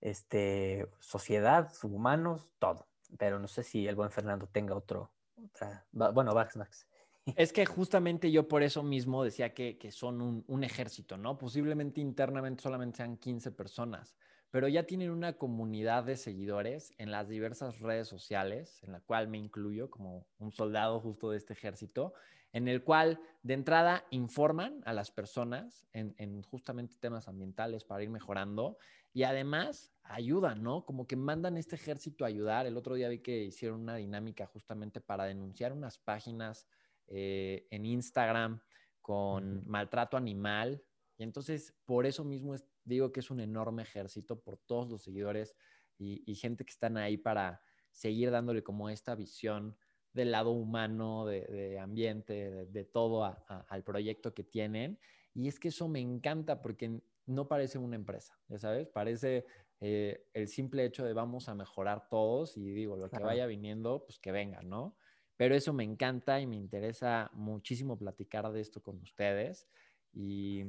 este, 0.00 0.88
sociedad, 1.00 1.72
humanos, 1.82 2.48
todo. 2.58 2.86
Pero 3.18 3.38
no 3.38 3.48
sé 3.48 3.62
si 3.62 3.86
el 3.86 3.94
buen 3.94 4.10
Fernando 4.10 4.48
tenga 4.48 4.74
otro, 4.74 5.12
otra, 5.42 5.86
bueno, 5.92 6.34
Max, 6.34 6.56
Max. 6.56 6.86
Es 7.34 7.52
que 7.52 7.66
justamente 7.66 8.30
yo 8.30 8.46
por 8.46 8.62
eso 8.62 8.84
mismo 8.84 9.24
decía 9.24 9.52
que, 9.52 9.78
que 9.78 9.90
son 9.90 10.44
un, 10.46 10.64
ejército, 10.64 11.16
¿no? 11.16 11.36
Posiblemente 11.38 12.00
internamente 12.00 12.62
solamente 12.62 12.98
sean 12.98 13.16
15 13.16 13.50
personas, 13.50 14.14
pero 14.52 14.68
ya 14.68 14.84
tienen 14.84 15.10
una 15.10 15.32
comunidad 15.32 16.04
de 16.04 16.16
seguidores 16.16 16.94
en 16.98 17.10
las 17.10 17.28
diversas 17.28 17.80
redes 17.80 18.06
sociales, 18.06 18.80
en 18.84 18.92
la 18.92 19.00
cual 19.00 19.26
me 19.26 19.38
incluyo 19.38 19.90
como 19.90 20.24
un 20.38 20.52
soldado 20.52 21.00
justo 21.00 21.32
de 21.32 21.38
este 21.38 21.52
ejército, 21.52 22.14
en 22.52 22.68
el 22.68 22.84
cual 22.84 23.20
de 23.42 23.54
entrada 23.54 24.04
informan 24.10 24.80
a 24.84 24.92
las 24.92 25.10
personas 25.10 25.84
en, 25.92 26.14
en, 26.18 26.42
justamente 26.42 26.94
temas 27.00 27.26
ambientales 27.26 27.82
para 27.82 28.04
ir 28.04 28.08
mejorando 28.08 28.78
y 29.12 29.24
además 29.24 29.92
ayudan, 30.04 30.62
¿no? 30.62 30.86
Como 30.86 31.08
que 31.08 31.16
mandan 31.16 31.56
este 31.56 31.74
ejército 31.74 32.24
a 32.24 32.28
ayudar. 32.28 32.66
El 32.66 32.76
otro 32.76 32.94
día 32.94 33.08
vi 33.08 33.18
que 33.18 33.42
hicieron 33.42 33.80
una 33.80 33.96
dinámica 33.96 34.46
justamente 34.46 35.00
para 35.00 35.24
denunciar 35.24 35.72
unas 35.72 35.98
páginas 35.98 36.68
eh, 37.08 37.66
en 37.70 37.86
Instagram 37.86 38.60
con 39.00 39.66
maltrato 39.68 40.16
animal 40.16 40.82
y 41.16 41.22
entonces 41.22 41.74
por 41.84 42.06
eso 42.06 42.24
mismo 42.24 42.54
es 42.54 42.64
digo 42.86 43.12
que 43.12 43.20
es 43.20 43.30
un 43.30 43.40
enorme 43.40 43.82
ejército 43.82 44.40
por 44.40 44.56
todos 44.56 44.88
los 44.88 45.02
seguidores 45.02 45.54
y, 45.98 46.34
gente 46.34 46.64
que 46.64 46.72
están 46.72 46.98
ahí 46.98 47.16
para 47.16 47.62
seguir 47.90 48.30
dándole 48.30 48.62
como 48.62 48.90
esta 48.90 49.14
visión 49.14 49.76
del 50.12 50.30
lado 50.30 50.50
humano, 50.50 51.24
de, 51.24 51.78
ambiente, 51.78 52.66
de, 52.66 52.84
todo 52.84 53.24
al 53.24 53.82
proyecto 53.82 54.34
que 54.34 54.44
tienen. 54.44 54.98
Y 55.32 55.48
es 55.48 55.58
que 55.58 55.68
eso 55.68 55.88
me 55.88 56.00
encanta 56.00 56.60
porque 56.60 57.00
no 57.24 57.48
parece 57.48 57.78
una 57.78 57.96
empresa, 57.96 58.38
ya 58.48 58.58
sabes, 58.58 58.88
parece 58.88 59.46
eh, 59.80 60.26
el 60.34 60.48
simple 60.48 60.84
hecho 60.84 61.04
de 61.04 61.14
vamos 61.14 61.48
a 61.48 61.54
mejorar 61.54 62.08
todos 62.10 62.58
y 62.58 62.70
digo, 62.72 62.96
lo 62.96 63.08
que 63.08 63.18
vaya 63.18 63.46
viniendo, 63.46 64.04
pues 64.04 64.18
que 64.18 64.32
venga, 64.32 64.60
¿no? 64.62 64.96
Pero 65.36 65.54
eso 65.54 65.72
me 65.72 65.84
encanta 65.84 66.40
y 66.40 66.46
me 66.46 66.56
interesa 66.56 67.30
muchísimo 67.34 67.98
platicar 67.98 68.50
de 68.52 68.60
esto 68.60 68.82
con 68.82 69.00
ustedes. 69.00 69.68
Y 70.12 70.64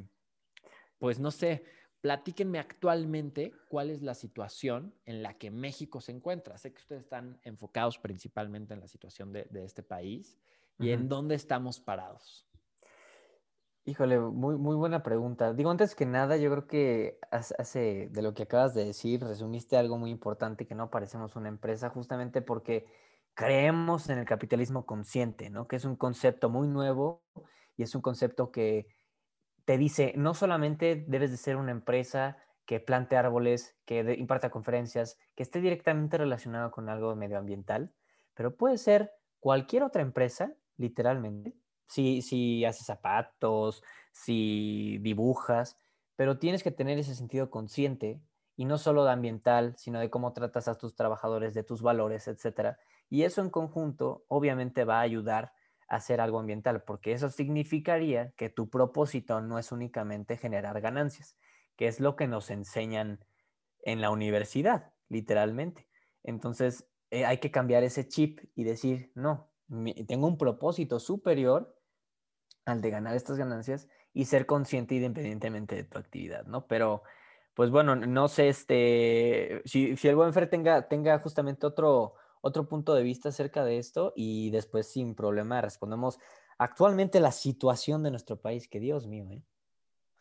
pues 1.00 1.20
no 1.20 1.32
sé, 1.32 1.64
platíquenme 2.02 2.60
actualmente 2.60 3.54
cuál 3.70 3.90
es 3.90 4.02
la 4.02 4.14
situación 4.14 4.94
en 5.06 5.24
la 5.24 5.38
que 5.38 5.52
México 5.52 6.02
se 6.02 6.12
encuentra. 6.12 6.58
Sé 6.58 6.74
que 6.74 6.80
ustedes 6.80 7.04
están 7.04 7.40
enfocados 7.44 7.98
principalmente 7.98 8.74
en 8.74 8.82
la 8.82 8.88
situación 8.88 9.32
de, 9.32 9.48
este 9.54 9.84
país 9.84 10.38
y 10.80 10.92
en 10.92 11.08
dónde 11.08 11.36
estamos 11.36 11.80
parados. 11.80 12.48
Híjole, 13.86 14.20
muy, 14.20 14.58
muy 14.58 14.76
buena 14.76 15.02
pregunta. 15.02 15.54
Digo, 15.54 15.72
antes 15.72 15.96
que 15.96 16.06
nada, 16.06 16.36
yo 16.36 16.52
creo 16.52 16.68
que 16.68 17.20
hace, 17.32 18.10
de 18.12 18.22
lo 18.22 18.34
que 18.34 18.44
acabas 18.44 18.74
de 18.74 18.84
decir, 18.84 19.24
resumiste 19.24 19.78
algo 19.78 19.98
muy 19.98 20.12
importante, 20.12 20.68
que 20.68 20.76
no 20.76 20.90
parecemos 20.90 21.38
una 21.38 21.48
empresa, 21.48 21.90
justamente 21.90 22.42
porque 22.42 22.86
creemos 23.38 24.10
en 24.10 24.18
el 24.18 24.26
capitalismo 24.26 24.88
consciente, 24.88 25.52
¿no? 25.52 25.68
Que 25.68 25.76
es 25.76 25.86
un 25.86 25.96
concepto 25.96 26.50
muy 26.50 26.68
nuevo 26.68 27.24
y 27.76 27.84
es 27.84 27.94
un 27.94 28.02
concepto 28.02 28.52
que 28.52 28.88
te 29.64 29.78
dice, 29.78 30.14
no 30.18 30.34
solamente 30.34 31.06
debes 31.08 31.30
de 31.30 31.38
ser 31.38 31.56
una 31.56 31.70
empresa 31.70 32.40
que 32.66 32.80
plante 32.80 33.16
árboles, 33.16 33.78
que 33.86 34.16
imparta 34.18 34.50
conferencias, 34.50 35.20
que 35.36 35.44
esté 35.44 35.62
directamente 35.62 36.18
relacionado 36.18 36.72
con 36.72 36.90
algo 36.90 37.16
medioambiental, 37.16 37.94
pero 38.34 38.58
puede 38.58 38.80
ser 38.80 39.12
cualquier 39.40 39.84
otra 39.84 40.02
empresa, 40.02 40.56
literalmente, 40.76 41.54
si, 41.86 42.24
si 42.24 42.66
haces 42.66 42.88
zapatos, 42.88 43.84
si 44.12 44.98
dibujas, 45.02 45.78
pero 46.16 46.40
tienes 46.40 46.64
que 46.64 46.72
tener 46.72 46.98
ese 46.98 47.14
sentido 47.14 47.52
consciente 47.52 48.20
y 48.56 48.66
no 48.66 48.80
solo 48.80 49.06
de 49.06 49.12
ambiental, 49.12 49.76
sino 49.78 50.00
de 50.00 50.10
cómo 50.10 50.34
tratas 50.34 50.68
a 50.68 50.76
tus 50.76 50.96
trabajadores, 50.96 51.54
de 51.54 51.62
tus 51.62 51.84
valores, 51.84 52.28
etcétera. 52.28 52.80
Y 53.10 53.24
eso 53.24 53.42
en 53.42 53.50
conjunto 53.50 54.26
obviamente 54.28 54.84
va 54.84 55.00
a 55.00 55.02
ayudar 55.02 55.54
a 55.88 55.96
hacer 55.98 56.20
algo 56.20 56.40
ambiental, 56.40 56.84
porque 56.84 57.14
eso 57.14 57.30
significaría 57.30 58.32
que 58.32 58.50
tu 58.50 58.70
propósito 58.70 59.42
no 59.42 59.58
es 59.58 59.72
únicamente 59.72 60.38
generar 60.38 60.82
ganancias, 60.82 61.38
que 61.76 61.88
es 61.88 62.00
lo 62.00 62.16
que 62.16 62.28
nos 62.28 62.50
enseñan 62.50 63.24
en 63.84 64.02
la 64.02 64.10
universidad, 64.10 64.94
literalmente. 65.08 65.88
Entonces, 66.24 66.90
eh, 67.10 67.26
hay 67.26 67.38
que 67.38 67.52
cambiar 67.52 67.84
ese 67.84 68.08
chip 68.08 68.40
y 68.54 68.66
decir, 68.66 69.12
no, 69.16 69.50
tengo 70.08 70.28
un 70.28 70.38
propósito 70.38 71.00
superior 71.00 71.74
al 72.66 72.82
de 72.82 72.90
ganar 72.90 73.16
estas 73.16 73.38
ganancias 73.38 73.88
y 74.14 74.26
ser 74.26 74.46
consciente 74.46 74.96
independientemente 74.96 75.76
de 75.76 75.84
tu 75.84 75.98
actividad, 75.98 76.46
¿no? 76.46 76.68
Pero, 76.68 77.04
pues 77.54 77.70
bueno, 77.70 77.96
no 77.96 78.28
sé, 78.28 78.50
este, 78.50 79.62
si, 79.66 79.96
si 79.96 80.08
el 80.08 80.16
buen 80.16 80.34
Fer 80.34 80.50
tenga, 80.50 80.88
tenga 80.88 81.20
justamente 81.20 81.66
otro, 81.66 82.16
otro 82.42 82.68
punto 82.68 82.94
de 82.96 83.04
vista 83.04 83.30
acerca 83.30 83.64
de 83.64 83.78
esto 83.78 84.14
y 84.16 84.50
después 84.52 84.88
sin 84.88 85.16
problema 85.16 85.62
respondemos 85.62 86.20
actualmente 86.58 87.20
la 87.20 87.32
situación 87.32 88.04
de 88.04 88.12
nuestro 88.12 88.40
país, 88.40 88.68
que 88.68 88.80
Dios 88.80 89.08
mío, 89.08 89.30
¿eh? 89.32 89.42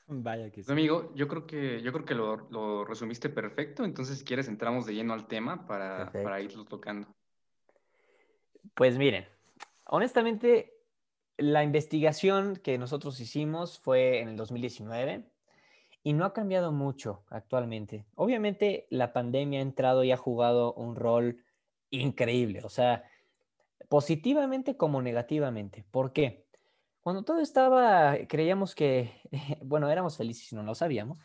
Vaya 0.08 0.50
que 0.50 0.62
sí. 0.62 0.70
Amigo, 0.70 1.12
yo 1.16 1.26
creo 1.26 1.46
que, 1.46 1.82
yo 1.82 1.92
creo 1.92 2.04
que 2.04 2.14
lo, 2.14 2.48
lo, 2.50 2.84
resumiste 2.84 3.28
perfecto, 3.28 3.84
entonces 3.84 4.18
si 4.18 4.24
quieres 4.24 4.46
entramos 4.46 4.86
de 4.86 4.94
lleno 4.94 5.14
al 5.14 5.26
tema 5.26 5.66
para, 5.66 6.12
para 6.12 6.40
irlo 6.40 6.64
tocando. 6.64 7.08
Pues 8.74 8.98
miren, 8.98 9.26
honestamente 9.86 10.76
la 11.38 11.62
investigación 11.62 12.56
que 12.56 12.78
nosotros 12.78 13.20
hicimos 13.20 13.78
fue 13.78 14.20
en 14.20 14.28
el 14.28 14.36
2019 14.36 15.24
y 16.02 16.12
no 16.12 16.24
ha 16.24 16.32
cambiado 16.32 16.72
mucho 16.72 17.24
actualmente. 17.28 18.06
Obviamente 18.14 18.86
la 18.90 19.12
pandemia 19.12 19.58
ha 19.58 19.62
entrado 19.62 20.04
y 20.04 20.12
ha 20.12 20.16
jugado 20.16 20.72
un 20.74 20.94
rol 20.94 21.44
increíble, 21.90 22.60
o 22.64 22.68
sea, 22.68 23.04
positivamente 23.88 24.76
como 24.76 25.02
negativamente. 25.02 25.84
¿Por 25.90 26.12
qué? 26.12 26.46
Cuando 27.00 27.22
todo 27.22 27.40
estaba, 27.40 28.16
creíamos 28.28 28.74
que, 28.74 29.20
bueno, 29.62 29.90
éramos 29.90 30.16
felices 30.16 30.52
y 30.52 30.56
no 30.56 30.62
lo 30.62 30.74
sabíamos. 30.74 31.20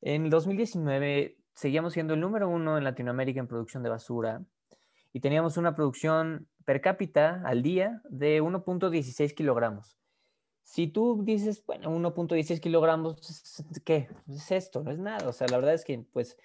En 0.00 0.24
el 0.24 0.30
2019 0.30 1.36
seguíamos 1.54 1.92
siendo 1.92 2.14
el 2.14 2.20
número 2.20 2.48
uno 2.48 2.78
en 2.78 2.84
Latinoamérica 2.84 3.40
en 3.40 3.48
producción 3.48 3.82
de 3.82 3.90
basura 3.90 4.42
y 5.12 5.20
teníamos 5.20 5.56
una 5.56 5.74
producción 5.74 6.48
per 6.64 6.80
cápita 6.80 7.42
al 7.44 7.62
día 7.62 8.00
de 8.08 8.42
1.16 8.42 9.34
kilogramos. 9.34 9.98
Si 10.62 10.86
tú 10.86 11.22
dices, 11.24 11.64
bueno, 11.66 11.90
1.16 11.90 12.60
kilogramos, 12.60 13.64
¿qué? 13.84 14.08
Es 14.28 14.52
esto, 14.52 14.82
no 14.82 14.92
es 14.92 14.98
nada. 14.98 15.28
O 15.28 15.32
sea, 15.32 15.48
la 15.48 15.56
verdad 15.56 15.74
es 15.74 15.84
que, 15.84 16.06
pues, 16.12 16.38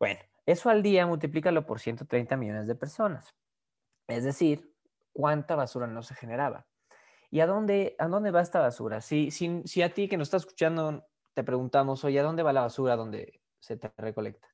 bueno, 0.00 0.18
eso 0.48 0.70
al 0.70 0.82
día 0.82 1.06
multiplícalo 1.06 1.66
por 1.66 1.78
130 1.78 2.34
millones 2.38 2.66
de 2.66 2.74
personas. 2.74 3.34
Es 4.06 4.24
decir, 4.24 4.74
cuánta 5.12 5.56
basura 5.56 5.86
no 5.86 6.02
se 6.02 6.14
generaba. 6.14 6.66
¿Y 7.30 7.40
a 7.40 7.46
dónde, 7.46 7.94
a 7.98 8.08
dónde 8.08 8.30
va 8.30 8.40
esta 8.40 8.58
basura? 8.58 9.02
Si, 9.02 9.30
si, 9.30 9.60
si 9.66 9.82
a 9.82 9.92
ti 9.92 10.08
que 10.08 10.16
nos 10.16 10.28
estás 10.28 10.44
escuchando 10.44 11.06
te 11.34 11.44
preguntamos, 11.44 12.02
oye, 12.02 12.18
¿a 12.18 12.22
dónde 12.22 12.42
va 12.42 12.54
la 12.54 12.62
basura 12.62 12.96
donde 12.96 13.42
se 13.60 13.76
te 13.76 13.92
recolecta? 13.98 14.48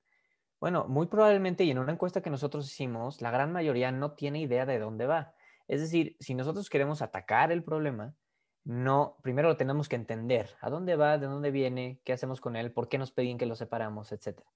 Bueno, 0.59 0.87
muy 0.89 1.07
probablemente, 1.07 1.63
y 1.63 1.71
en 1.71 1.79
una 1.79 1.93
encuesta 1.93 2.23
que 2.23 2.31
nosotros 2.31 2.67
hicimos, 2.67 3.23
la 3.23 3.31
gran 3.31 3.53
mayoría 3.53 3.93
no 3.93 4.15
tiene 4.15 4.41
idea 4.41 4.67
de 4.67 4.81
dónde 4.81 5.07
va. 5.07 5.35
Es 5.69 5.81
decir, 5.81 6.17
si 6.19 6.35
nosotros 6.35 6.71
queremos 6.71 7.03
atacar 7.03 7.53
el 7.53 7.63
problema, 7.63 8.17
no, 8.65 9.17
primero 9.23 9.47
lo 9.47 9.57
tenemos 9.57 9.89
que 9.89 9.95
entender. 9.95 10.57
¿A 10.61 10.71
dónde 10.71 10.97
va? 10.97 11.19
¿De 11.19 11.27
dónde 11.27 11.53
viene? 11.53 12.01
¿Qué 12.03 12.13
hacemos 12.13 12.41
con 12.41 12.57
él? 12.57 12.73
¿Por 12.73 12.89
qué 12.89 12.99
nos 12.99 13.13
pedían 13.13 13.39
que 13.39 13.47
lo 13.47 13.55
separamos? 13.55 14.11
Etcétera. 14.11 14.51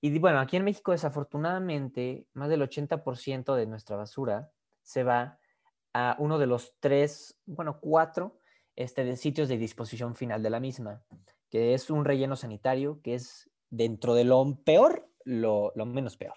Y 0.00 0.16
bueno, 0.18 0.38
aquí 0.38 0.56
en 0.56 0.64
México, 0.64 0.92
desafortunadamente, 0.92 2.26
más 2.32 2.48
del 2.48 2.62
80% 2.62 3.54
de 3.54 3.66
nuestra 3.66 3.96
basura 3.96 4.50
se 4.82 5.02
va 5.02 5.38
a 5.92 6.16
uno 6.18 6.38
de 6.38 6.46
los 6.46 6.74
tres, 6.78 7.38
bueno, 7.46 7.80
cuatro 7.80 8.38
este, 8.76 9.04
de 9.04 9.16
sitios 9.16 9.48
de 9.48 9.58
disposición 9.58 10.14
final 10.14 10.42
de 10.42 10.50
la 10.50 10.60
misma, 10.60 11.02
que 11.50 11.74
es 11.74 11.90
un 11.90 12.04
relleno 12.04 12.36
sanitario, 12.36 13.00
que 13.02 13.14
es 13.14 13.50
dentro 13.70 14.14
de 14.14 14.24
lo 14.24 14.60
peor 14.64 15.10
lo, 15.24 15.72
menos 15.84 16.16
peor. 16.16 16.36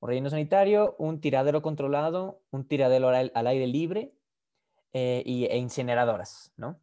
Un 0.00 0.08
relleno 0.10 0.30
sanitario, 0.30 0.94
un 0.98 1.20
tiradero 1.20 1.62
controlado, 1.62 2.42
un 2.50 2.66
tiradero 2.66 3.08
al, 3.08 3.46
aire 3.46 3.66
libre 3.66 4.12
eh, 4.92 5.22
y, 5.24 5.46
e 5.46 5.56
incineradoras, 5.56 6.52
¿no? 6.56 6.80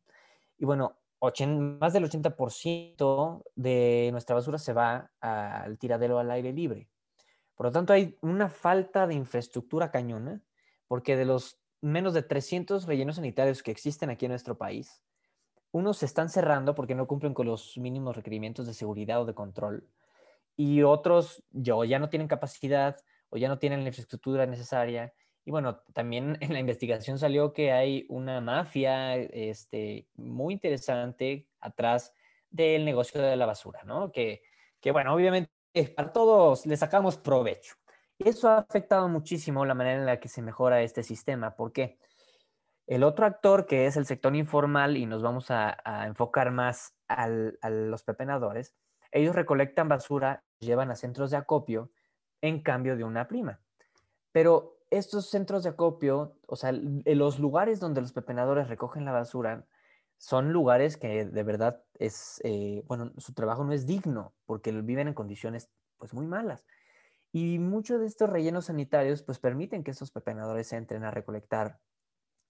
Y 0.58 0.66
bueno, 0.66 0.99
más 1.22 1.94
del 1.94 2.06
80% 2.06 3.44
de 3.56 4.10
nuestra 4.12 4.36
basura 4.36 4.58
se 4.58 4.74
va 4.74 5.12
al 5.20 5.78
tiradero 5.78 6.20
al 6.20 6.32
aire 6.32 6.54
libre. 6.54 6.90
Por 7.56 7.68
lo 7.68 7.72
tanto, 7.72 7.94
hay 7.94 8.18
una 8.22 8.50
falta 8.50 9.06
de 9.06 9.16
infraestructura 9.16 9.92
cañona, 9.92 10.42
porque 10.88 11.18
de 11.18 11.26
los 11.26 11.60
menos 11.82 12.14
de 12.14 12.24
300 12.24 12.86
rellenos 12.86 13.18
sanitarios 13.18 13.64
que 13.64 13.72
existen 13.72 14.10
aquí 14.10 14.26
en 14.26 14.32
nuestro 14.32 14.58
país, 14.58 15.04
unos 15.72 15.98
se 15.98 16.06
están 16.06 16.30
cerrando 16.30 16.74
porque 16.74 16.96
no 16.96 17.08
cumplen 17.08 17.34
con 17.34 17.48
los 17.48 17.78
mínimos 17.78 18.16
requerimientos 18.16 18.66
de 18.66 18.74
seguridad 18.74 19.22
o 19.22 19.26
de 19.26 19.36
control 19.36 19.88
y 20.60 20.84
otros 20.84 21.42
yo, 21.52 21.86
ya 21.86 22.00
no 22.00 22.10
tienen 22.10 22.28
capacidad 22.28 22.98
o 23.30 23.38
ya 23.38 23.48
no 23.48 23.60
tienen 23.60 23.82
la 23.84 23.88
infraestructura 23.88 24.46
necesaria. 24.46 25.14
Y 25.50 25.52
bueno, 25.52 25.80
también 25.94 26.38
en 26.42 26.54
la 26.54 26.60
investigación 26.60 27.18
salió 27.18 27.54
que 27.54 27.72
hay 27.72 28.06
una 28.08 28.40
mafia 28.40 29.16
este, 29.16 30.08
muy 30.16 30.54
interesante 30.54 31.48
atrás 31.60 32.14
del 32.52 32.86
negocio 32.86 33.20
de 33.20 33.36
la 33.36 33.48
basura, 33.48 33.82
¿no? 33.84 34.12
Que, 34.12 34.44
que 34.80 34.92
bueno, 34.92 35.12
obviamente 35.12 35.50
a 35.98 36.12
todos 36.12 36.68
le 36.68 36.78
sacamos 36.78 37.18
provecho. 37.18 37.74
Y 38.20 38.30
eso 38.30 38.48
ha 38.48 38.60
afectado 38.60 39.10
muchísimo 39.10 39.66
la 39.66 39.74
manera 39.74 39.98
en 39.98 40.06
la 40.06 40.20
que 40.20 40.28
se 40.28 40.44
mejora 40.44 40.84
este 40.84 41.02
sistema. 41.02 41.56
porque 41.56 41.98
El 42.86 43.04
otro 43.04 43.26
actor, 43.26 43.66
que 43.66 43.88
es 43.88 43.98
el 43.98 44.06
sector 44.06 44.36
informal, 44.36 44.98
y 44.98 45.08
nos 45.08 45.24
vamos 45.24 45.50
a, 45.50 45.76
enfocar 46.06 46.52
más 46.52 46.94
a 47.08 47.28
los 47.28 48.04
pepenadores, 48.04 48.76
ellos 49.12 49.34
recolectan 49.34 49.90
basura 49.90 50.44
llevan 50.60 50.92
a 50.92 50.96
centros 50.96 51.32
de 51.32 51.38
acopio 51.38 51.90
en 52.40 52.62
cambio 52.62 52.96
de 52.96 53.04
una 53.04 53.28
prima. 53.28 53.60
Pero 54.32 54.79
estos 54.92 55.30
centros 55.30 55.64
de 55.64 55.70
acopio, 55.70 56.36
o 56.48 56.56
sea, 56.56 56.72
los 56.72 57.40
lugares 57.40 57.80
donde 57.80 58.02
los 58.02 58.14
pepenadores 58.14 58.68
recogen 58.68 59.06
la 59.06 59.12
basura, 59.12 59.66
son 60.18 60.52
lugares 60.52 60.98
que 60.98 61.26
de 61.26 61.44
verdad 61.44 61.84
es, 61.98 62.42
eh, 62.44 62.84
bueno, 62.88 63.14
su 63.18 63.34
trabajo 63.34 63.64
no 63.64 63.72
es 63.72 63.86
digno 63.86 64.34
porque 64.46 64.72
viven 64.72 65.08
en 65.08 65.14
condiciones 65.14 65.70
pues 65.98 66.14
muy 66.14 66.28
malas. 66.28 66.66
Y 67.32 67.60
muchos 67.60 68.02
de 68.02 68.08
estos 68.08 68.30
rellenos 68.30 68.66
sanitarios 68.66 69.24
pues 69.24 69.40
permiten 69.40 69.84
que 69.84 69.92
esos 69.92 70.12
pepenadores 70.12 70.74
entren 70.74 71.04
a 71.04 71.12
recolectar 71.12 71.80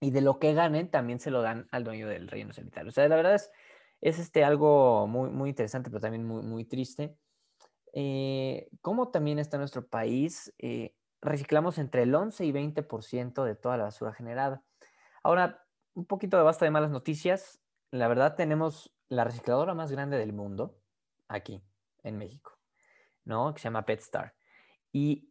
y 0.00 0.10
de 0.10 0.22
lo 0.22 0.38
que 0.38 0.54
ganen 0.54 0.90
también 0.90 1.20
se 1.20 1.30
lo 1.30 1.42
dan 1.42 1.68
al 1.70 1.84
dueño 1.84 2.08
del 2.08 2.26
relleno 2.26 2.52
sanitario. 2.52 2.88
O 2.88 2.92
sea, 2.92 3.06
la 3.06 3.16
verdad 3.16 3.34
es, 3.34 3.50
es 4.00 4.18
este, 4.18 4.42
algo 4.42 5.06
muy, 5.06 5.30
muy 5.30 5.50
interesante, 5.50 5.90
pero 5.90 6.00
también 6.00 6.26
muy, 6.26 6.42
muy 6.42 6.64
triste. 6.64 7.14
Eh, 7.92 8.68
¿Cómo 8.80 9.10
también 9.10 9.38
está 9.38 9.58
nuestro 9.58 9.86
país? 9.86 10.52
Eh, 10.58 10.94
reciclamos 11.22 11.78
entre 11.78 12.02
el 12.02 12.14
11 12.14 12.44
y 12.44 12.52
20% 12.52 13.44
de 13.44 13.54
toda 13.54 13.76
la 13.76 13.84
basura 13.84 14.12
generada. 14.12 14.62
Ahora, 15.22 15.64
un 15.94 16.06
poquito 16.06 16.36
de 16.36 16.42
basta 16.42 16.64
de 16.64 16.70
malas 16.70 16.90
noticias. 16.90 17.60
La 17.90 18.08
verdad, 18.08 18.36
tenemos 18.36 18.94
la 19.08 19.24
recicladora 19.24 19.74
más 19.74 19.90
grande 19.90 20.16
del 20.16 20.32
mundo 20.32 20.78
aquí, 21.28 21.62
en 22.02 22.16
México, 22.16 22.58
¿no? 23.24 23.52
Que 23.52 23.60
se 23.60 23.64
llama 23.64 23.84
PetStar. 23.84 24.34
Y 24.92 25.30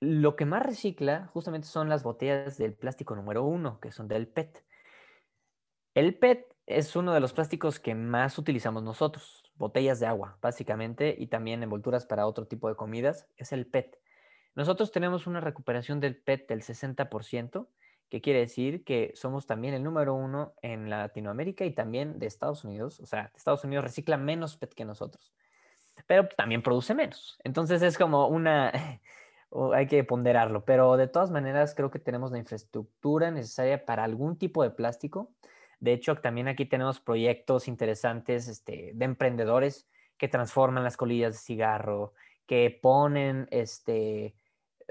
lo 0.00 0.34
que 0.34 0.46
más 0.46 0.64
recicla 0.64 1.28
justamente 1.32 1.68
son 1.68 1.88
las 1.88 2.02
botellas 2.02 2.58
del 2.58 2.74
plástico 2.74 3.14
número 3.14 3.44
uno, 3.44 3.78
que 3.80 3.92
son 3.92 4.08
del 4.08 4.26
PET. 4.26 4.64
El 5.94 6.18
PET 6.18 6.56
es 6.66 6.96
uno 6.96 7.14
de 7.14 7.20
los 7.20 7.32
plásticos 7.32 7.78
que 7.78 7.94
más 7.94 8.36
utilizamos 8.38 8.82
nosotros, 8.82 9.44
botellas 9.54 10.00
de 10.00 10.06
agua, 10.06 10.38
básicamente, 10.42 11.14
y 11.16 11.28
también 11.28 11.62
envolturas 11.62 12.06
para 12.06 12.26
otro 12.26 12.46
tipo 12.46 12.68
de 12.68 12.74
comidas, 12.74 13.28
es 13.36 13.52
el 13.52 13.66
PET. 13.66 14.01
Nosotros 14.54 14.92
tenemos 14.92 15.26
una 15.26 15.40
recuperación 15.40 16.00
del 16.00 16.16
PET 16.16 16.48
del 16.48 16.62
60%, 16.62 17.68
que 18.08 18.20
quiere 18.20 18.40
decir 18.40 18.84
que 18.84 19.12
somos 19.14 19.46
también 19.46 19.72
el 19.72 19.82
número 19.82 20.14
uno 20.14 20.52
en 20.60 20.90
Latinoamérica 20.90 21.64
y 21.64 21.70
también 21.70 22.18
de 22.18 22.26
Estados 22.26 22.62
Unidos. 22.62 23.00
O 23.00 23.06
sea, 23.06 23.32
Estados 23.34 23.64
Unidos 23.64 23.84
recicla 23.84 24.18
menos 24.18 24.58
PET 24.58 24.74
que 24.74 24.84
nosotros, 24.84 25.32
pero 26.06 26.28
también 26.36 26.62
produce 26.62 26.94
menos. 26.94 27.38
Entonces 27.42 27.80
es 27.80 27.96
como 27.96 28.28
una, 28.28 28.70
hay 29.72 29.86
que 29.86 30.04
ponderarlo, 30.04 30.64
pero 30.66 30.98
de 30.98 31.08
todas 31.08 31.30
maneras 31.30 31.74
creo 31.74 31.90
que 31.90 31.98
tenemos 31.98 32.32
la 32.32 32.38
infraestructura 32.38 33.30
necesaria 33.30 33.84
para 33.86 34.04
algún 34.04 34.36
tipo 34.36 34.62
de 34.62 34.70
plástico. 34.70 35.32
De 35.80 35.94
hecho, 35.94 36.14
también 36.16 36.48
aquí 36.48 36.66
tenemos 36.66 37.00
proyectos 37.00 37.66
interesantes 37.66 38.46
este, 38.46 38.92
de 38.94 39.04
emprendedores 39.06 39.88
que 40.18 40.28
transforman 40.28 40.84
las 40.84 40.98
colillas 40.98 41.32
de 41.32 41.38
cigarro, 41.38 42.12
que 42.46 42.78
ponen 42.82 43.48
este, 43.50 44.34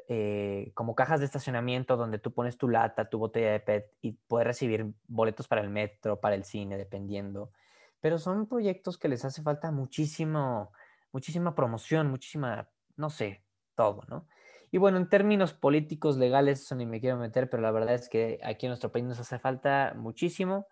eh, 0.08 0.72
como 0.74 0.96
cajas 0.96 1.20
de 1.20 1.26
estacionamiento 1.26 1.98
donde 1.98 2.20
tú 2.20 2.32
pones 2.34 2.58
tu 2.58 2.68
lata, 2.68 3.10
tu 3.10 3.18
botella 3.18 3.52
de 3.52 3.60
PET 3.60 3.94
y 4.02 4.12
puedes 4.14 4.48
recibir 4.48 4.94
boletos 5.08 5.48
para 5.48 5.62
el 5.62 5.70
metro, 5.70 6.20
para 6.20 6.36
el 6.36 6.44
cine, 6.44 6.78
dependiendo. 6.78 7.52
Pero 8.00 8.18
son 8.18 8.48
proyectos 8.48 8.98
que 8.98 9.08
les 9.08 9.24
hace 9.26 9.42
falta 9.42 9.72
muchísimo, 9.72 10.72
muchísima 11.12 11.56
promoción, 11.56 12.10
muchísima, 12.10 12.70
no 12.98 13.10
sé, 13.10 13.44
todo, 13.76 14.04
¿no? 14.08 14.28
Y 14.72 14.78
bueno, 14.78 14.98
en 14.98 15.10
términos 15.10 15.54
políticos, 15.54 16.18
legales, 16.18 16.62
eso 16.62 16.76
ni 16.76 16.86
me 16.86 17.02
quiero 17.02 17.18
meter, 17.18 17.50
pero 17.50 17.62
la 17.62 17.72
verdad 17.72 17.94
es 17.94 18.08
que 18.08 18.40
aquí 18.44 18.66
en 18.66 18.70
nuestro 18.70 18.92
país 18.92 19.06
nos 19.06 19.20
hace 19.20 19.38
falta 19.38 19.94
muchísimo. 19.98 20.66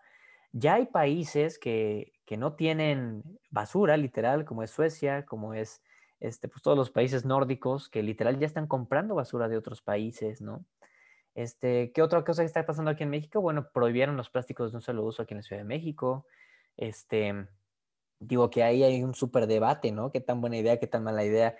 Ya 0.52 0.74
hay 0.74 0.86
países 0.86 1.58
que, 1.58 2.14
que 2.24 2.36
no 2.38 2.54
tienen 2.54 3.22
basura, 3.50 3.96
literal, 3.96 4.44
como 4.44 4.62
es 4.62 4.70
Suecia, 4.70 5.26
como 5.26 5.52
es 5.54 5.82
este, 6.20 6.48
pues 6.48 6.62
todos 6.62 6.76
los 6.76 6.90
países 6.90 7.24
nórdicos 7.24 7.88
que 7.88 8.02
literal 8.02 8.38
ya 8.38 8.46
están 8.46 8.66
comprando 8.66 9.14
basura 9.14 9.48
de 9.48 9.56
otros 9.56 9.82
países, 9.82 10.40
¿no? 10.40 10.64
Este, 11.34 11.92
¿Qué 11.92 12.02
otra 12.02 12.24
cosa 12.24 12.44
está 12.44 12.66
pasando 12.66 12.90
aquí 12.90 13.02
en 13.04 13.10
México? 13.10 13.40
Bueno, 13.40 13.70
prohibieron 13.72 14.16
los 14.16 14.30
plásticos 14.30 14.72
de 14.72 14.78
un 14.78 14.82
solo 14.82 15.04
uso 15.04 15.22
aquí 15.22 15.34
en 15.34 15.38
la 15.38 15.42
Ciudad 15.42 15.62
de 15.62 15.68
México. 15.68 16.26
Este, 16.76 17.46
digo 18.18 18.50
que 18.50 18.62
ahí 18.62 18.82
hay 18.82 19.02
un 19.02 19.14
súper 19.14 19.46
debate, 19.46 19.92
¿no? 19.92 20.12
Qué 20.12 20.20
tan 20.20 20.40
buena 20.40 20.58
idea, 20.58 20.78
qué 20.78 20.86
tan 20.86 21.04
mala 21.04 21.24
idea. 21.24 21.56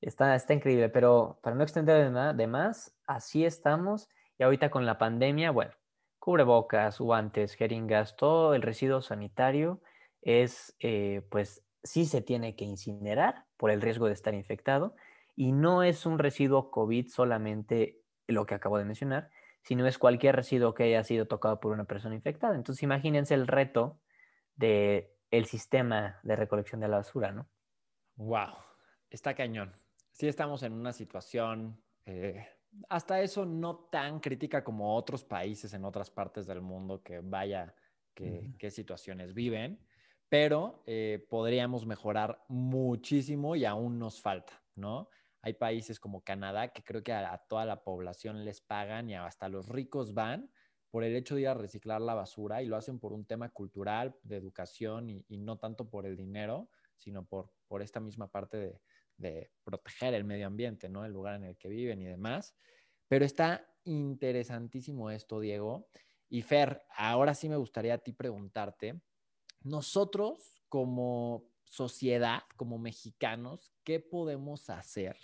Está, 0.00 0.34
está 0.34 0.54
increíble, 0.54 0.88
pero 0.88 1.38
para 1.42 1.56
no 1.56 1.62
extender 1.62 2.12
de, 2.34 2.46
más, 2.46 2.96
así 3.06 3.44
estamos. 3.44 4.08
Y 4.38 4.44
ahorita 4.44 4.70
con 4.70 4.86
la 4.86 4.98
pandemia, 4.98 5.50
bueno, 5.50 5.72
cubrebocas, 6.18 6.98
guantes, 7.00 7.54
jeringas, 7.54 8.16
todo 8.16 8.54
el 8.54 8.62
residuo 8.62 9.02
sanitario 9.02 9.80
es, 10.22 10.76
eh, 10.80 11.22
pues, 11.30 11.62
sí 11.82 12.06
se 12.06 12.22
tiene 12.22 12.56
que 12.56 12.64
incinerar 12.64 13.46
por 13.56 13.70
el 13.70 13.80
riesgo 13.80 14.06
de 14.06 14.12
estar 14.12 14.34
infectado 14.34 14.94
y 15.36 15.52
no 15.52 15.82
es 15.82 16.06
un 16.06 16.18
residuo 16.18 16.70
COVID 16.70 17.08
solamente 17.08 18.00
lo 18.26 18.46
que 18.46 18.54
acabo 18.54 18.78
de 18.78 18.84
mencionar, 18.84 19.30
sino 19.62 19.86
es 19.86 19.98
cualquier 19.98 20.36
residuo 20.36 20.74
que 20.74 20.84
haya 20.84 21.04
sido 21.04 21.26
tocado 21.26 21.60
por 21.60 21.72
una 21.72 21.84
persona 21.84 22.14
infectada. 22.14 22.56
Entonces 22.56 22.82
imagínense 22.82 23.34
el 23.34 23.46
reto 23.46 24.00
del 24.56 25.08
el 25.30 25.44
sistema 25.44 26.18
de 26.22 26.36
recolección 26.36 26.80
de 26.80 26.88
la 26.88 26.96
basura, 26.96 27.32
¿no? 27.32 27.48
Wow, 28.16 28.54
está 29.10 29.34
cañón. 29.34 29.74
Sí 30.10 30.26
estamos 30.26 30.62
en 30.62 30.72
una 30.72 30.92
situación 30.92 31.80
eh, 32.06 32.48
hasta 32.88 33.20
eso 33.20 33.44
no 33.44 33.76
tan 33.90 34.20
crítica 34.20 34.64
como 34.64 34.96
otros 34.96 35.24
países 35.24 35.72
en 35.74 35.84
otras 35.84 36.10
partes 36.10 36.46
del 36.46 36.60
mundo 36.60 37.02
que 37.02 37.20
vaya 37.20 37.74
qué 38.14 38.70
situaciones 38.72 39.32
viven 39.32 39.78
pero 40.28 40.82
eh, 40.86 41.26
podríamos 41.30 41.86
mejorar 41.86 42.44
muchísimo 42.48 43.56
y 43.56 43.64
aún 43.64 43.98
nos 43.98 44.20
falta, 44.20 44.62
¿no? 44.74 45.08
Hay 45.40 45.54
países 45.54 45.98
como 45.98 46.22
Canadá 46.22 46.72
que 46.72 46.82
creo 46.82 47.02
que 47.02 47.12
a, 47.12 47.38
toda 47.48 47.64
la 47.64 47.82
población 47.82 48.44
les 48.44 48.60
pagan 48.60 49.08
y 49.08 49.14
hasta 49.14 49.48
los 49.48 49.68
ricos 49.68 50.12
van 50.12 50.50
por 50.90 51.04
el 51.04 51.14
hecho 51.14 51.34
de 51.34 51.42
ir 51.42 51.48
a 51.48 51.54
reciclar 51.54 52.00
la 52.00 52.14
basura 52.14 52.62
y 52.62 52.66
lo 52.66 52.76
hacen 52.76 52.98
por 52.98 53.12
un 53.12 53.24
tema 53.24 53.50
cultural, 53.50 54.16
de 54.22 54.36
educación 54.36 55.08
y, 55.08 55.38
no 55.38 55.58
tanto 55.58 55.88
por 55.88 56.06
el 56.06 56.16
dinero, 56.16 56.68
sino 56.96 57.24
por, 57.24 57.52
por 57.66 57.82
esta 57.82 58.00
misma 58.00 58.30
parte 58.30 58.56
de, 58.56 58.80
de, 59.16 59.50
proteger 59.64 60.14
el 60.14 60.24
medio 60.24 60.46
ambiente, 60.46 60.88
¿no? 60.88 61.04
El 61.04 61.12
lugar 61.12 61.36
en 61.36 61.44
el 61.44 61.56
que 61.56 61.68
viven 61.68 62.00
y 62.00 62.06
demás. 62.06 62.54
Pero 63.06 63.24
está 63.24 63.66
interesantísimo 63.84 65.10
esto, 65.10 65.40
Diego. 65.40 65.88
Y 66.28 66.42
Fer, 66.42 66.82
ahora 66.96 67.34
sí 67.34 67.48
me 67.48 67.56
gustaría 67.56 67.94
a 67.94 67.98
ti 67.98 68.12
preguntarte, 68.12 69.00
nosotros 69.62 70.62
como 70.68 71.44
sociedad, 71.64 72.42
como 72.56 72.78
mexicanos, 72.78 73.72
¿qué 73.84 74.00
podemos 74.00 74.70
hacer 74.70 75.16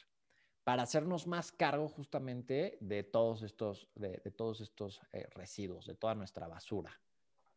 para 0.62 0.82
hacernos 0.82 1.26
más 1.26 1.52
cargo 1.52 1.88
justamente 1.88 2.78
de 2.80 3.02
todos 3.02 3.42
estos, 3.42 3.88
de, 3.94 4.18
todos 4.36 4.60
estos 4.60 5.00
eh, 5.12 5.26
residuos, 5.34 5.86
de 5.86 5.94
toda 5.94 6.14
nuestra 6.14 6.48
basura? 6.48 6.98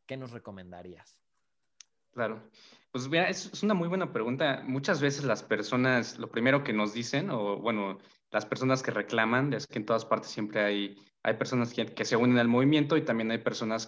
¿Qué 0.05 0.17
nos 0.17 0.31
recomendarías? 0.31 1.19
Claro, 2.11 2.41
pues 2.91 3.07
mira, 3.07 3.29
es, 3.29 3.61
una 3.61 3.73
muy 3.73 3.87
buena 3.87 4.11
pregunta. 4.11 4.63
Muchas 4.65 5.01
veces 5.01 5.23
las 5.23 5.43
personas, 5.43 6.17
lo 6.17 6.31
primero 6.31 6.63
que 6.63 6.73
nos 6.73 6.93
dicen, 6.93 7.29
o 7.29 7.57
bueno, 7.57 7.99
las 8.31 8.45
personas 8.45 8.81
que 8.81 8.91
reclaman, 8.91 9.53
es 9.53 9.67
que 9.67 9.77
en 9.77 9.85
todas 9.85 10.05
partes 10.05 10.31
siempre 10.31 10.61
hay, 10.61 10.97
hay 11.23 11.35
personas 11.35 11.73
que, 11.73 11.85
que 11.85 12.05
se 12.05 12.15
unen 12.15 12.39
al 12.39 12.47
movimiento 12.47 12.97
y 12.97 13.05
también 13.05 13.29
hay 13.31 13.37
personas 13.37 13.85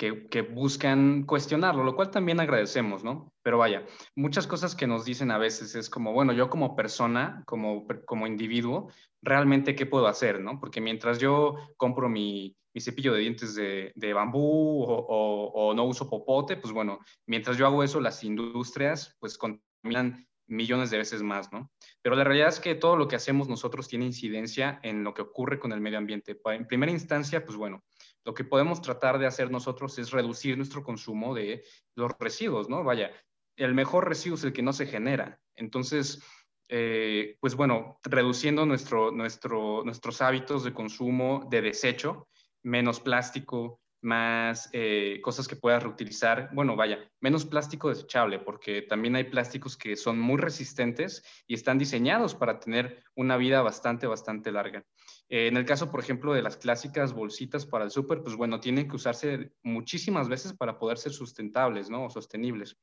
que 0.00 0.28
que, 0.30 0.40
buscan 0.40 1.24
cuestionarlo, 1.24 1.84
lo 1.84 1.94
cual 1.94 2.10
también 2.10 2.40
agradecemos, 2.40 3.04
¿no? 3.04 3.34
Pero 3.42 3.58
vaya, 3.58 3.84
muchas 4.16 4.46
cosas 4.46 4.74
que 4.74 4.86
nos 4.86 5.04
dicen 5.04 5.30
a 5.30 5.36
veces 5.36 5.74
es 5.74 5.90
como, 5.90 6.14
bueno, 6.14 6.32
yo 6.32 6.48
como 6.48 6.74
persona, 6.74 7.42
como, 7.46 7.86
como 8.06 8.26
individuo, 8.26 8.90
realmente 9.20 9.74
qué 9.74 9.84
puedo 9.84 10.06
hacer, 10.06 10.40
¿no? 10.40 10.58
Porque 10.58 10.80
mientras 10.80 11.18
yo 11.18 11.56
compro 11.76 12.08
mi, 12.08 12.56
mi 12.72 12.80
cepillo 12.80 13.12
de 13.12 13.20
dientes 13.20 13.54
de, 13.54 13.92
de 13.94 14.14
bambú 14.14 14.84
o, 14.84 15.52
o, 15.52 15.74
no 15.74 15.84
uso 15.84 16.08
popote, 16.08 16.56
pues 16.56 16.72
bueno, 16.72 17.00
mientras 17.26 17.58
yo 17.58 17.66
hago 17.66 17.82
eso, 17.82 18.00
las 18.00 18.24
industrias 18.24 19.18
pues 19.20 19.36
contaminan 19.36 20.26
millones 20.50 20.90
de 20.90 20.98
veces 20.98 21.22
más, 21.22 21.52
¿no? 21.52 21.70
Pero 22.02 22.16
la 22.16 22.24
realidad 22.24 22.48
es 22.48 22.60
que 22.60 22.74
todo 22.74 22.96
lo 22.96 23.08
que 23.08 23.16
hacemos 23.16 23.48
nosotros 23.48 23.88
tiene 23.88 24.04
incidencia 24.04 24.80
en 24.82 25.04
lo 25.04 25.14
que 25.14 25.22
ocurre 25.22 25.58
con 25.58 25.72
el 25.72 25.80
medio 25.80 25.98
ambiente. 25.98 26.38
En 26.46 26.66
primera 26.66 26.92
instancia, 26.92 27.44
pues 27.44 27.56
bueno, 27.56 27.84
lo 28.24 28.34
que 28.34 28.44
podemos 28.44 28.82
tratar 28.82 29.18
de 29.18 29.26
hacer 29.26 29.50
nosotros 29.50 29.98
es 29.98 30.10
reducir 30.10 30.56
nuestro 30.56 30.82
consumo 30.82 31.34
de 31.34 31.64
los 31.94 32.12
residuos, 32.18 32.68
¿no? 32.68 32.84
Vaya, 32.84 33.10
el 33.56 33.74
mejor 33.74 34.08
residuo 34.08 34.36
es 34.36 34.44
el 34.44 34.52
que 34.52 34.62
no 34.62 34.72
se 34.72 34.86
genera. 34.86 35.40
Entonces, 35.54 36.22
eh, 36.68 37.36
pues 37.40 37.54
bueno, 37.54 37.98
reduciendo 38.04 38.66
nuestro, 38.66 39.10
nuestro, 39.10 39.82
nuestros 39.84 40.22
hábitos 40.22 40.64
de 40.64 40.72
consumo 40.72 41.46
de 41.50 41.62
desecho, 41.62 42.28
menos 42.62 43.00
plástico, 43.00 43.80
más 44.02 44.68
eh, 44.72 45.20
cosas 45.22 45.46
que 45.46 45.56
puedas 45.56 45.82
reutilizar. 45.82 46.50
Bueno, 46.52 46.76
vaya, 46.76 46.98
menos 47.20 47.44
plástico 47.44 47.88
desechable, 47.88 48.38
porque 48.38 48.82
también 48.82 49.16
hay 49.16 49.24
plásticos 49.24 49.76
que 49.76 49.96
son 49.96 50.18
muy 50.18 50.38
resistentes 50.38 51.22
y 51.46 51.54
están 51.54 51.78
diseñados 51.78 52.34
para 52.34 52.58
tener 52.60 53.02
una 53.14 53.36
vida 53.36 53.62
bastante, 53.62 54.06
bastante 54.06 54.52
larga. 54.52 54.84
Eh, 55.28 55.48
en 55.48 55.56
el 55.56 55.64
caso, 55.64 55.90
por 55.90 56.00
ejemplo, 56.00 56.32
de 56.32 56.42
las 56.42 56.56
clásicas 56.56 57.12
bolsitas 57.12 57.66
para 57.66 57.84
el 57.84 57.90
súper, 57.90 58.22
pues 58.22 58.36
bueno, 58.36 58.60
tienen 58.60 58.88
que 58.88 58.96
usarse 58.96 59.52
muchísimas 59.62 60.28
veces 60.28 60.52
para 60.52 60.78
poder 60.78 60.98
ser 60.98 61.12
sustentables, 61.12 61.90
¿no? 61.90 62.08
Sostenibles. 62.10 62.76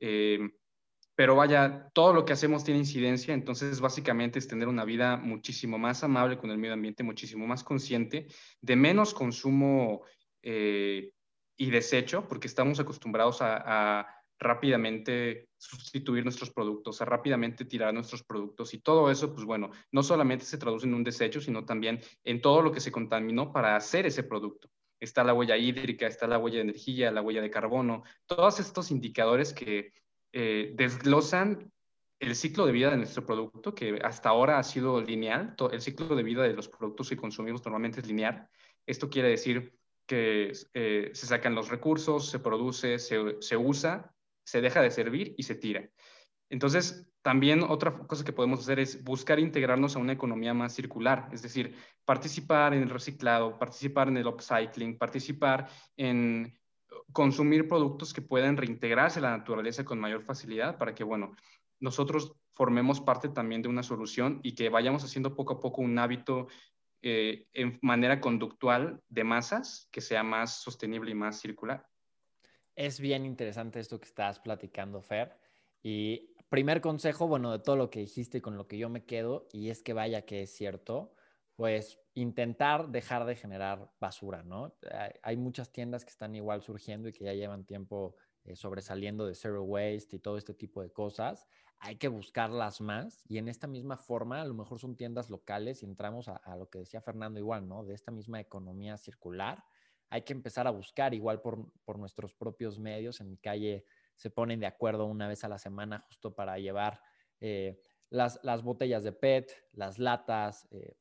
Eh, 0.00 0.38
pero 1.16 1.36
vaya, 1.36 1.90
todo 1.94 2.12
lo 2.12 2.24
que 2.24 2.32
hacemos 2.32 2.64
tiene 2.64 2.80
incidencia, 2.80 3.34
entonces 3.34 3.80
básicamente 3.80 4.40
es 4.40 4.48
tener 4.48 4.66
una 4.66 4.84
vida 4.84 5.16
muchísimo 5.16 5.78
más 5.78 6.02
amable 6.02 6.38
con 6.38 6.50
el 6.50 6.58
medio 6.58 6.74
ambiente, 6.74 7.04
muchísimo 7.04 7.46
más 7.46 7.62
consciente, 7.62 8.26
de 8.60 8.74
menos 8.76 9.14
consumo 9.14 10.02
eh, 10.44 11.10
y 11.56 11.70
desecho, 11.70 12.28
porque 12.28 12.46
estamos 12.46 12.78
acostumbrados 12.78 13.38
a 13.40 14.06
rápidamente 14.38 15.48
sustituir 15.56 16.24
nuestros 16.24 16.50
productos, 16.50 17.00
a 17.00 17.04
rápidamente 17.04 17.64
tirar 17.64 17.94
nuestros 17.94 18.22
productos 18.22 18.74
y 18.74 18.80
todo 18.80 19.10
eso, 19.10 19.32
pues 19.34 19.46
bueno, 19.46 19.70
no 19.92 20.02
solamente 20.02 20.44
se 20.44 20.58
traduce 20.58 20.86
en 20.86 20.94
un 20.94 21.04
desecho, 21.04 21.40
sino 21.40 21.64
también 21.64 22.00
en 22.24 22.40
todo 22.40 22.62
lo 22.62 22.72
que 22.72 22.80
se 22.80 22.92
contaminó 22.92 23.52
para 23.52 23.76
hacer 23.76 24.06
ese 24.06 24.22
producto. 24.22 24.68
está 25.00 25.22
la 25.22 25.34
huella 25.34 25.56
hídrica, 25.56 26.06
está 26.06 26.26
la 26.26 26.38
huella 26.38 26.58
de 26.58 26.62
energía, 26.62 27.10
la 27.10 27.20
huella 27.20 27.42
de 27.42 27.50
carbono, 27.50 28.04
todos 28.26 28.60
estos 28.60 28.90
indicadores 28.90 29.52
que 29.52 29.92
eh, 30.32 30.72
desglosan 30.76 31.70
el 32.20 32.34
ciclo 32.36 32.64
de 32.64 32.72
vida 32.72 32.90
de 32.90 32.96
nuestro 32.96 33.26
producto, 33.26 33.74
que 33.74 33.98
hasta 34.02 34.30
ahora 34.30 34.58
ha 34.58 34.62
sido 34.62 35.02
lineal, 35.02 35.56
el 35.72 35.80
ciclo 35.80 36.14
de 36.16 36.22
vida 36.22 36.42
de 36.42 36.54
los 36.54 36.68
productos 36.68 37.08
que 37.10 37.16
consumimos 37.16 37.62
normalmente 37.64 38.00
es 38.00 38.06
lineal. 38.06 38.48
Esto 38.86 39.10
quiere 39.10 39.28
decir 39.28 39.74
que 40.06 40.52
eh, 40.74 41.10
se 41.12 41.26
sacan 41.26 41.54
los 41.54 41.68
recursos, 41.68 42.28
se 42.28 42.38
produce, 42.38 42.98
se, 42.98 43.40
se 43.40 43.56
usa, 43.56 44.14
se 44.44 44.60
deja 44.60 44.82
de 44.82 44.90
servir 44.90 45.34
y 45.38 45.44
se 45.44 45.54
tira. 45.54 45.88
Entonces, 46.50 47.10
también 47.22 47.62
otra 47.62 47.96
cosa 48.06 48.24
que 48.24 48.34
podemos 48.34 48.60
hacer 48.60 48.78
es 48.78 49.02
buscar 49.02 49.40
integrarnos 49.40 49.96
a 49.96 49.98
una 49.98 50.12
economía 50.12 50.52
más 50.52 50.74
circular, 50.74 51.28
es 51.32 51.40
decir, 51.40 51.74
participar 52.04 52.74
en 52.74 52.82
el 52.82 52.90
reciclado, 52.90 53.58
participar 53.58 54.08
en 54.08 54.18
el 54.18 54.26
upcycling, 54.26 54.98
participar 54.98 55.68
en 55.96 56.52
consumir 57.12 57.66
productos 57.66 58.12
que 58.12 58.20
puedan 58.20 58.56
reintegrarse 58.56 59.20
a 59.20 59.22
la 59.22 59.36
naturaleza 59.36 59.84
con 59.84 59.98
mayor 59.98 60.22
facilidad 60.22 60.76
para 60.76 60.94
que, 60.94 61.02
bueno, 61.02 61.34
nosotros 61.80 62.34
formemos 62.52 63.00
parte 63.00 63.28
también 63.28 63.62
de 63.62 63.68
una 63.68 63.82
solución 63.82 64.40
y 64.42 64.54
que 64.54 64.68
vayamos 64.68 65.02
haciendo 65.02 65.34
poco 65.34 65.54
a 65.54 65.60
poco 65.60 65.80
un 65.80 65.98
hábito 65.98 66.48
eh, 67.06 67.48
en 67.52 67.78
manera 67.82 68.18
conductual 68.18 69.02
de 69.10 69.24
masas 69.24 69.88
que 69.92 70.00
sea 70.00 70.22
más 70.22 70.62
sostenible 70.62 71.10
y 71.10 71.14
más 71.14 71.38
circular. 71.38 71.86
Es 72.74 72.98
bien 72.98 73.26
interesante 73.26 73.78
esto 73.78 74.00
que 74.00 74.08
estás 74.08 74.40
platicando, 74.40 75.02
Fer. 75.02 75.36
Y 75.82 76.34
primer 76.48 76.80
consejo, 76.80 77.28
bueno, 77.28 77.52
de 77.52 77.58
todo 77.58 77.76
lo 77.76 77.90
que 77.90 78.00
dijiste 78.00 78.38
y 78.38 78.40
con 78.40 78.56
lo 78.56 78.66
que 78.66 78.78
yo 78.78 78.88
me 78.88 79.04
quedo, 79.04 79.46
y 79.52 79.68
es 79.68 79.82
que 79.82 79.92
vaya 79.92 80.22
que 80.22 80.40
es 80.40 80.56
cierto, 80.56 81.14
pues 81.56 82.00
intentar 82.14 82.88
dejar 82.88 83.26
de 83.26 83.36
generar 83.36 83.92
basura, 84.00 84.42
¿no? 84.42 84.74
Hay 85.22 85.36
muchas 85.36 85.72
tiendas 85.72 86.06
que 86.06 86.10
están 86.10 86.34
igual 86.34 86.62
surgiendo 86.62 87.10
y 87.10 87.12
que 87.12 87.24
ya 87.24 87.34
llevan 87.34 87.66
tiempo 87.66 88.16
eh, 88.44 88.56
sobresaliendo 88.56 89.26
de 89.26 89.34
zero 89.34 89.62
waste 89.62 90.16
y 90.16 90.20
todo 90.20 90.38
este 90.38 90.54
tipo 90.54 90.80
de 90.80 90.90
cosas. 90.90 91.46
Hay 91.78 91.96
que 91.96 92.08
buscarlas 92.08 92.80
más 92.80 93.24
y 93.28 93.38
en 93.38 93.48
esta 93.48 93.66
misma 93.66 93.96
forma, 93.96 94.40
a 94.40 94.44
lo 94.44 94.54
mejor 94.54 94.78
son 94.78 94.96
tiendas 94.96 95.28
locales 95.28 95.82
y 95.82 95.86
entramos 95.86 96.28
a, 96.28 96.56
lo 96.56 96.68
que 96.70 96.78
decía 96.78 97.00
Fernando 97.00 97.38
igual, 97.38 97.68
¿no? 97.68 97.84
De 97.84 97.94
esta 97.94 98.10
misma 98.10 98.40
economía 98.40 98.96
circular. 98.96 99.62
Hay 100.08 100.22
que 100.22 100.32
empezar 100.32 100.66
a 100.66 100.70
buscar 100.70 101.12
igual 101.12 101.40
por, 101.42 101.70
por 101.84 101.98
nuestros 101.98 102.32
propios 102.32 102.78
medios. 102.78 103.20
En 103.20 103.30
mi 103.30 103.36
calle 103.36 103.84
se 104.16 104.30
ponen 104.30 104.60
de 104.60 104.66
acuerdo 104.66 105.06
una 105.06 105.28
vez 105.28 105.44
a 105.44 105.48
la 105.48 105.58
semana 105.58 106.00
justo 106.00 106.34
para 106.34 106.58
llevar 106.58 107.00
eh, 107.40 107.80
las, 108.10 108.38
las, 108.42 108.62
botellas 108.62 109.02
de 109.02 109.12
PET, 109.12 109.50
las 109.72 109.98
latas, 109.98 110.66
eh, 110.70 110.96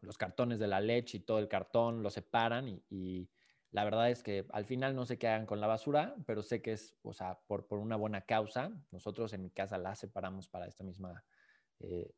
los 0.00 0.16
cartones 0.16 0.58
de 0.58 0.66
la 0.66 0.80
leche 0.80 1.18
y 1.18 1.20
todo 1.20 1.38
el 1.38 1.48
cartón, 1.48 2.02
lo 2.02 2.10
separan 2.10 2.82
y, 2.88 3.28
la 3.76 3.84
verdad 3.84 4.10
es 4.10 4.22
que 4.22 4.46
al 4.52 4.64
final 4.64 4.96
no 4.96 5.04
sé 5.04 5.18
qué 5.18 5.28
hagan 5.28 5.44
con 5.44 5.60
la 5.60 5.66
basura, 5.66 6.16
pero 6.24 6.42
sé 6.42 6.62
que 6.62 6.72
es, 6.72 6.96
o 7.02 7.12
sea, 7.12 7.38
por, 7.46 7.66
por 7.66 7.78
una 7.78 7.94
buena 7.94 8.22
causa. 8.22 8.72
Nosotros 8.90 9.34
en 9.34 9.42
mi 9.42 9.50
casa 9.50 9.76
la 9.76 9.94
separamos 9.94 10.48
para 10.48 10.66
esta 10.66 10.82
misma, 10.82 11.22
eh, 11.80 12.10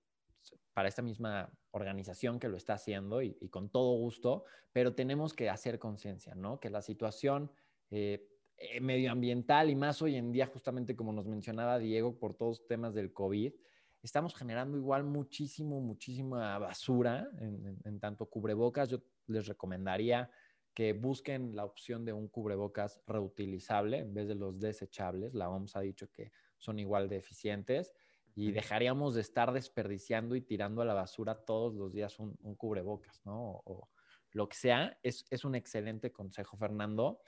para 0.73 0.87
esta 0.87 1.03
misma 1.03 1.51
organización 1.73 2.39
que 2.39 2.49
lo 2.49 2.57
está 2.57 2.75
haciendo 2.75 3.23
y, 3.23 3.37
y 3.41 3.49
con 3.49 3.71
todo 3.71 3.99
gusto, 3.99 4.45
pero 4.73 4.95
tenemos 4.95 5.35
que 5.35 5.51
hacer 5.51 5.81
conciencia, 5.81 6.37
¿no? 6.37 6.61
Que 6.61 6.71
la 6.71 6.81
situación 6.81 7.51
eh, 7.91 8.25
eh, 8.57 8.81
medioambiental 8.81 9.69
y 9.69 9.75
más 9.75 10.01
hoy 10.01 10.15
en 10.15 10.31
día, 10.31 10.47
justamente 10.47 10.95
como 10.95 11.13
nos 11.13 11.27
mencionaba 11.27 11.81
Diego, 11.81 12.21
por 12.21 12.35
todos 12.35 12.61
los 12.61 12.69
temas 12.69 12.95
del 12.95 13.13
COVID, 13.13 13.53
estamos 14.01 14.33
generando 14.37 14.79
igual 14.79 15.03
muchísimo, 15.03 15.81
muchísima 15.81 16.57
basura 16.61 17.29
en, 17.41 17.99
tanto 17.99 18.27
cubrebocas. 18.27 18.89
Yo 18.89 18.99
les 19.27 19.49
recomendaría 19.49 20.31
que 20.79 20.93
busquen 20.93 21.57
la 21.57 21.65
opción 21.65 22.05
de 22.05 22.13
un 22.13 22.29
cubrebocas 22.29 23.01
reutilizable 23.05 23.99
en 23.99 24.15
vez 24.15 24.29
de 24.29 24.37
los 24.37 24.61
desechables. 24.61 25.35
La 25.35 25.51
OMS 25.51 25.75
ha 25.75 25.81
dicho 25.81 26.09
que 26.13 26.31
son 26.57 26.79
igual 26.79 27.09
de 27.09 27.17
eficientes 27.17 27.93
y 28.37 28.53
dejaríamos 28.53 29.17
de 29.17 29.23
estar 29.23 29.53
desperdiciando 29.53 30.37
y 30.37 30.41
tirando 30.41 30.81
a 30.81 30.85
la 30.85 30.95
basura 30.95 31.35
todos 31.35 31.75
los 31.75 31.93
días 31.93 32.21
un, 32.21 32.37
cubrebocas, 32.55 33.21
¿no? 33.25 33.61
O, 33.65 33.89
lo 34.31 34.49
que 34.49 34.57
sea. 34.57 34.97
Es, 35.03 35.25
es 35.31 35.45
un 35.45 35.57
excelente 35.57 36.13
consejo, 36.13 36.57
Fernando. 36.57 37.23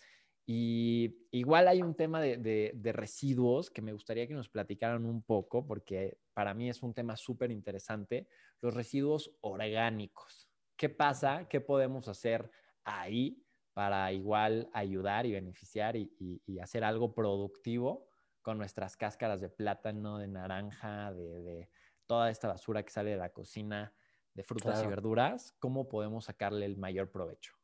Y 0.47 1.27
igual 1.33 1.67
hay 1.67 1.83
un 1.83 1.97
tema 1.97 2.21
de, 2.21 2.93
residuos 2.95 3.69
que 3.69 3.83
me 3.83 3.93
gustaría 3.93 4.29
que 4.29 4.35
nos 4.35 4.49
platicaran 4.49 5.05
un 5.05 5.25
poco, 5.25 5.67
porque 5.67 6.19
para 6.35 6.55
mí 6.55 6.69
es 6.69 6.85
un 6.85 6.95
tema 6.95 7.17
súper 7.17 7.51
interesante, 7.51 8.29
los 8.61 8.75
residuos 8.75 9.33
orgánicos. 9.41 10.49
¿Qué 10.77 10.89
pasa? 10.89 11.49
¿Qué 11.49 11.61
podemos 11.61 12.07
hacer 12.07 12.49
ahí 12.85 13.43
para 13.73 14.13
igual 14.13 14.69
ayudar 14.73 15.27
y 15.27 15.33
beneficiar 15.33 15.97
y, 15.97 16.43
hacer 16.61 16.85
algo 16.85 17.15
productivo 17.15 18.07
con 18.43 18.59
nuestras 18.59 18.97
cáscaras 18.97 19.41
de 19.41 19.49
plátano, 19.49 20.19
de 20.19 20.29
naranja, 20.29 21.13
de, 21.13 21.69
toda 22.07 22.31
esta 22.31 22.49
basura 22.49 22.83
que 22.83 22.91
sale 22.91 23.11
de 23.11 23.17
la 23.17 23.31
cocina, 23.31 23.93
de 24.35 24.43
frutas 24.43 24.83
y 24.83 24.87
verduras? 24.87 25.55
¿Cómo 25.59 25.89
podemos 25.89 26.25
sacarle 26.25 26.67
el 26.67 26.77
mayor 26.77 27.11
provecho? 27.11 27.55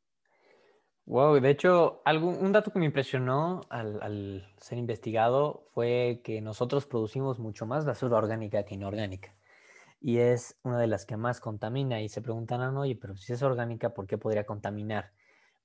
Wow, 1.07 1.38
de 1.38 1.50
hecho, 1.50 2.02
un 2.05 2.50
dato 2.50 2.72
que 2.72 2.81
me 2.81 2.87
impresionó 2.87 3.61
al, 3.68 4.44
ser 4.59 4.79
investigado 4.79 5.68
fue 5.72 6.20
que 6.24 6.40
nosotros 6.40 6.87
producimos 6.87 7.38
mucho 7.38 7.64
más 7.64 7.85
basura 7.85 8.16
orgánica 8.16 8.64
que 8.64 8.74
inorgánica. 8.74 9.36
Y 10.00 10.18
es 10.18 10.59
una 10.62 10.78
de 10.78 10.87
las 10.87 11.06
que 11.06 11.16
más 11.16 11.40
contamina. 11.40 12.00
Y 12.00 12.09
se 12.09 12.22
preguntan, 12.22 12.61
ah, 12.61 12.78
oye, 12.78 12.96
pero 12.96 13.16
si 13.16 13.32
es 13.32 13.42
orgánica, 13.42 13.94
¿por 13.94 14.06
qué 14.06 14.18
podría 14.18 14.46
contaminar? 14.46 15.12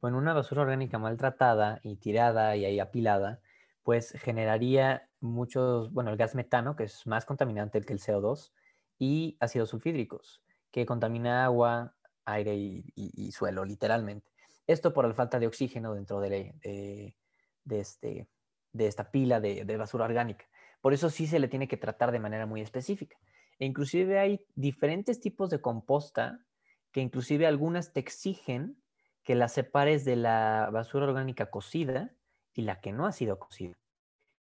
Bueno, 0.02 0.18
una 0.18 0.34
basura 0.34 0.64
orgánica 0.64 0.98
maltratada 0.98 1.80
y 1.84 1.98
tirada 1.98 2.56
y 2.56 2.66
ahí 2.66 2.80
apilada, 2.80 3.40
pues 3.84 4.12
generaría 4.14 5.10
muchos, 5.20 5.92
bueno, 5.94 6.12
el 6.12 6.18
gas 6.18 6.36
metano, 6.36 6.76
que 6.76 6.86
es 6.86 7.06
más 7.06 7.26
contaminante 7.26 7.82
que 7.82 7.94
el 7.94 8.00
CO2, 8.00 8.52
y 8.98 9.38
ácidos 9.40 9.70
sulfídricos, 9.70 10.42
que 10.72 10.86
contamina 10.86 11.46
agua, 11.46 11.96
aire 12.26 12.56
y 12.56 13.32
suelo, 13.32 13.66
literalmente. 13.66 14.32
Esto 14.68 14.94
por 14.94 15.06
la 15.06 15.14
falta 15.14 15.40
de 15.40 15.48
oxígeno 15.48 15.94
dentro 15.94 16.22
de, 16.22 16.54
este, 17.70 18.28
de 18.72 18.88
esta 18.88 19.12
pila 19.12 19.40
de, 19.42 19.78
basura 19.78 20.06
orgánica. 20.06 20.46
Por 20.82 20.94
eso 20.94 21.10
sí 21.10 21.28
se 21.28 21.40
le 21.40 21.48
tiene 21.48 21.68
que 21.68 21.78
tratar 21.78 22.12
de 22.12 22.20
manera 22.20 22.46
muy 22.46 22.62
específica. 22.62 23.18
E 23.62 23.66
inclusive 23.66 24.18
hay 24.18 24.44
diferentes 24.56 25.20
tipos 25.20 25.52
de 25.52 25.62
composta 25.62 26.44
que 26.92 27.00
inclusive 27.00 27.46
algunas 27.46 27.94
te 27.94 28.00
exigen 28.00 28.82
que 29.24 29.36
la 29.36 29.50
separes 29.50 30.04
de 30.04 30.16
la 30.16 30.70
basura 30.74 31.06
orgánica 31.06 31.52
cocida 31.52 32.12
y 32.56 32.64
la 32.64 32.82
que 32.82 32.92
no 32.92 33.06
ha 33.06 33.12
sido 33.12 33.38
cocida. 33.38 33.76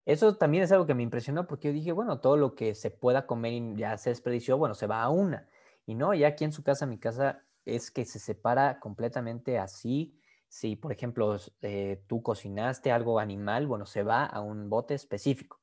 Eso 0.06 0.38
también 0.38 0.64
es 0.64 0.72
algo 0.72 0.86
que 0.86 0.96
me 0.96 1.04
impresionó 1.04 1.48
porque 1.48 1.68
yo 1.68 1.74
dije, 1.74 1.92
bueno, 1.92 2.22
todo 2.22 2.38
lo 2.38 2.56
que 2.56 2.74
se 2.76 2.92
pueda 2.92 3.28
comer 3.28 3.52
y 3.52 3.76
ya 3.76 3.98
se 3.98 4.10
desperdició, 4.10 4.58
bueno, 4.58 4.74
se 4.74 4.88
va 4.88 5.04
a 5.04 5.10
una. 5.10 5.50
Y 5.86 5.96
no, 5.96 6.14
ya 6.14 6.30
aquí 6.30 6.46
en 6.46 6.54
su 6.54 6.64
casa, 6.64 6.86
mi 6.86 6.98
casa, 6.98 7.46
es 7.66 7.92
que 7.92 8.06
se 8.06 8.20
separa 8.20 8.80
completamente 8.80 9.60
así 9.60 10.18
si, 10.48 10.78
por 10.78 10.94
ejemplo, 10.94 11.36
eh, 11.62 12.06
tú 12.08 12.24
cocinaste 12.24 12.90
algo 12.94 13.20
animal, 13.20 13.68
bueno, 13.68 13.86
se 13.86 14.02
va 14.02 14.24
a 14.24 14.40
un 14.40 14.70
bote 14.70 14.94
específico. 14.94 15.60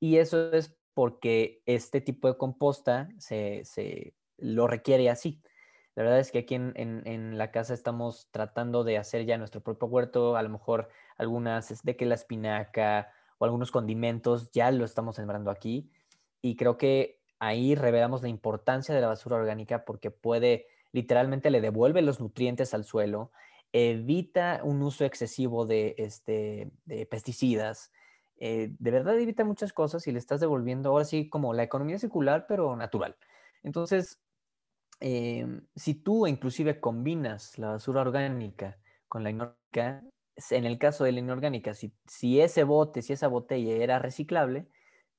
Y 0.00 0.16
eso 0.16 0.52
es 0.52 0.77
porque 0.98 1.62
este 1.64 2.00
tipo 2.00 2.26
de 2.26 2.36
composta 2.36 3.08
se, 3.18 4.14
lo 4.36 4.66
requiere 4.66 5.08
así. 5.10 5.40
La 5.94 6.02
verdad 6.02 6.18
es 6.18 6.32
que 6.32 6.40
aquí 6.40 6.56
en, 6.56 7.38
la 7.38 7.52
casa 7.52 7.72
estamos 7.72 8.26
tratando 8.32 8.82
de 8.82 8.98
hacer 8.98 9.24
ya 9.24 9.38
nuestro 9.38 9.60
propio 9.60 9.86
huerto, 9.86 10.34
a 10.34 10.42
lo 10.42 10.48
mejor 10.48 10.88
algunas 11.16 11.84
de 11.84 11.96
que 11.96 12.04
la 12.04 12.16
espinaca 12.16 13.12
o 13.38 13.44
algunos 13.44 13.70
condimentos 13.70 14.50
ya 14.50 14.72
lo 14.72 14.84
estamos 14.84 15.14
sembrando 15.14 15.52
aquí. 15.52 15.88
Y 16.42 16.56
creo 16.56 16.76
que 16.78 17.20
ahí 17.38 17.76
revelamos 17.76 18.22
la 18.22 18.28
importancia 18.28 18.92
de 18.92 19.00
la 19.00 19.06
basura 19.06 19.36
orgánica 19.36 19.84
porque 19.84 20.10
puede, 20.10 20.66
literalmente 20.90 21.52
le 21.52 21.60
devuelve 21.60 22.02
los 22.02 22.18
nutrientes 22.18 22.74
al 22.74 22.82
suelo, 22.82 23.30
evita 23.70 24.62
un 24.64 24.82
uso 24.82 25.04
excesivo 25.04 25.64
de, 25.64 25.94
este, 25.96 26.72
de 26.86 27.06
pesticidas, 27.06 27.92
eh, 28.38 28.74
de 28.78 28.90
verdad 28.90 29.18
evita 29.18 29.44
muchas 29.44 29.72
cosas 29.72 30.06
y 30.06 30.12
le 30.12 30.18
estás 30.18 30.40
devolviendo 30.40 30.90
ahora 30.90 31.04
sí 31.04 31.28
como 31.28 31.54
la 31.54 31.62
economía 31.64 31.98
circular, 31.98 32.46
pero 32.48 32.76
natural. 32.76 33.16
Entonces, 33.62 34.20
em, 35.00 35.66
si 35.76 35.94
tú 35.94 36.26
inclusive 36.26 36.80
combinas 36.80 37.58
la 37.58 37.70
basura 37.70 38.02
orgánica 38.02 38.78
con 39.08 39.24
la 39.24 39.30
inorgánica, 39.30 40.04
en 40.50 40.64
el 40.66 40.78
caso 40.78 41.04
de 41.04 41.12
la 41.12 41.20
inorgánica, 41.20 41.74
si, 41.74 41.94
si 42.06 42.40
ese 42.40 42.64
bote, 42.64 43.02
si 43.02 43.12
esa 43.12 43.28
botella 43.28 43.72
era 43.76 43.98
reciclable, 43.98 44.68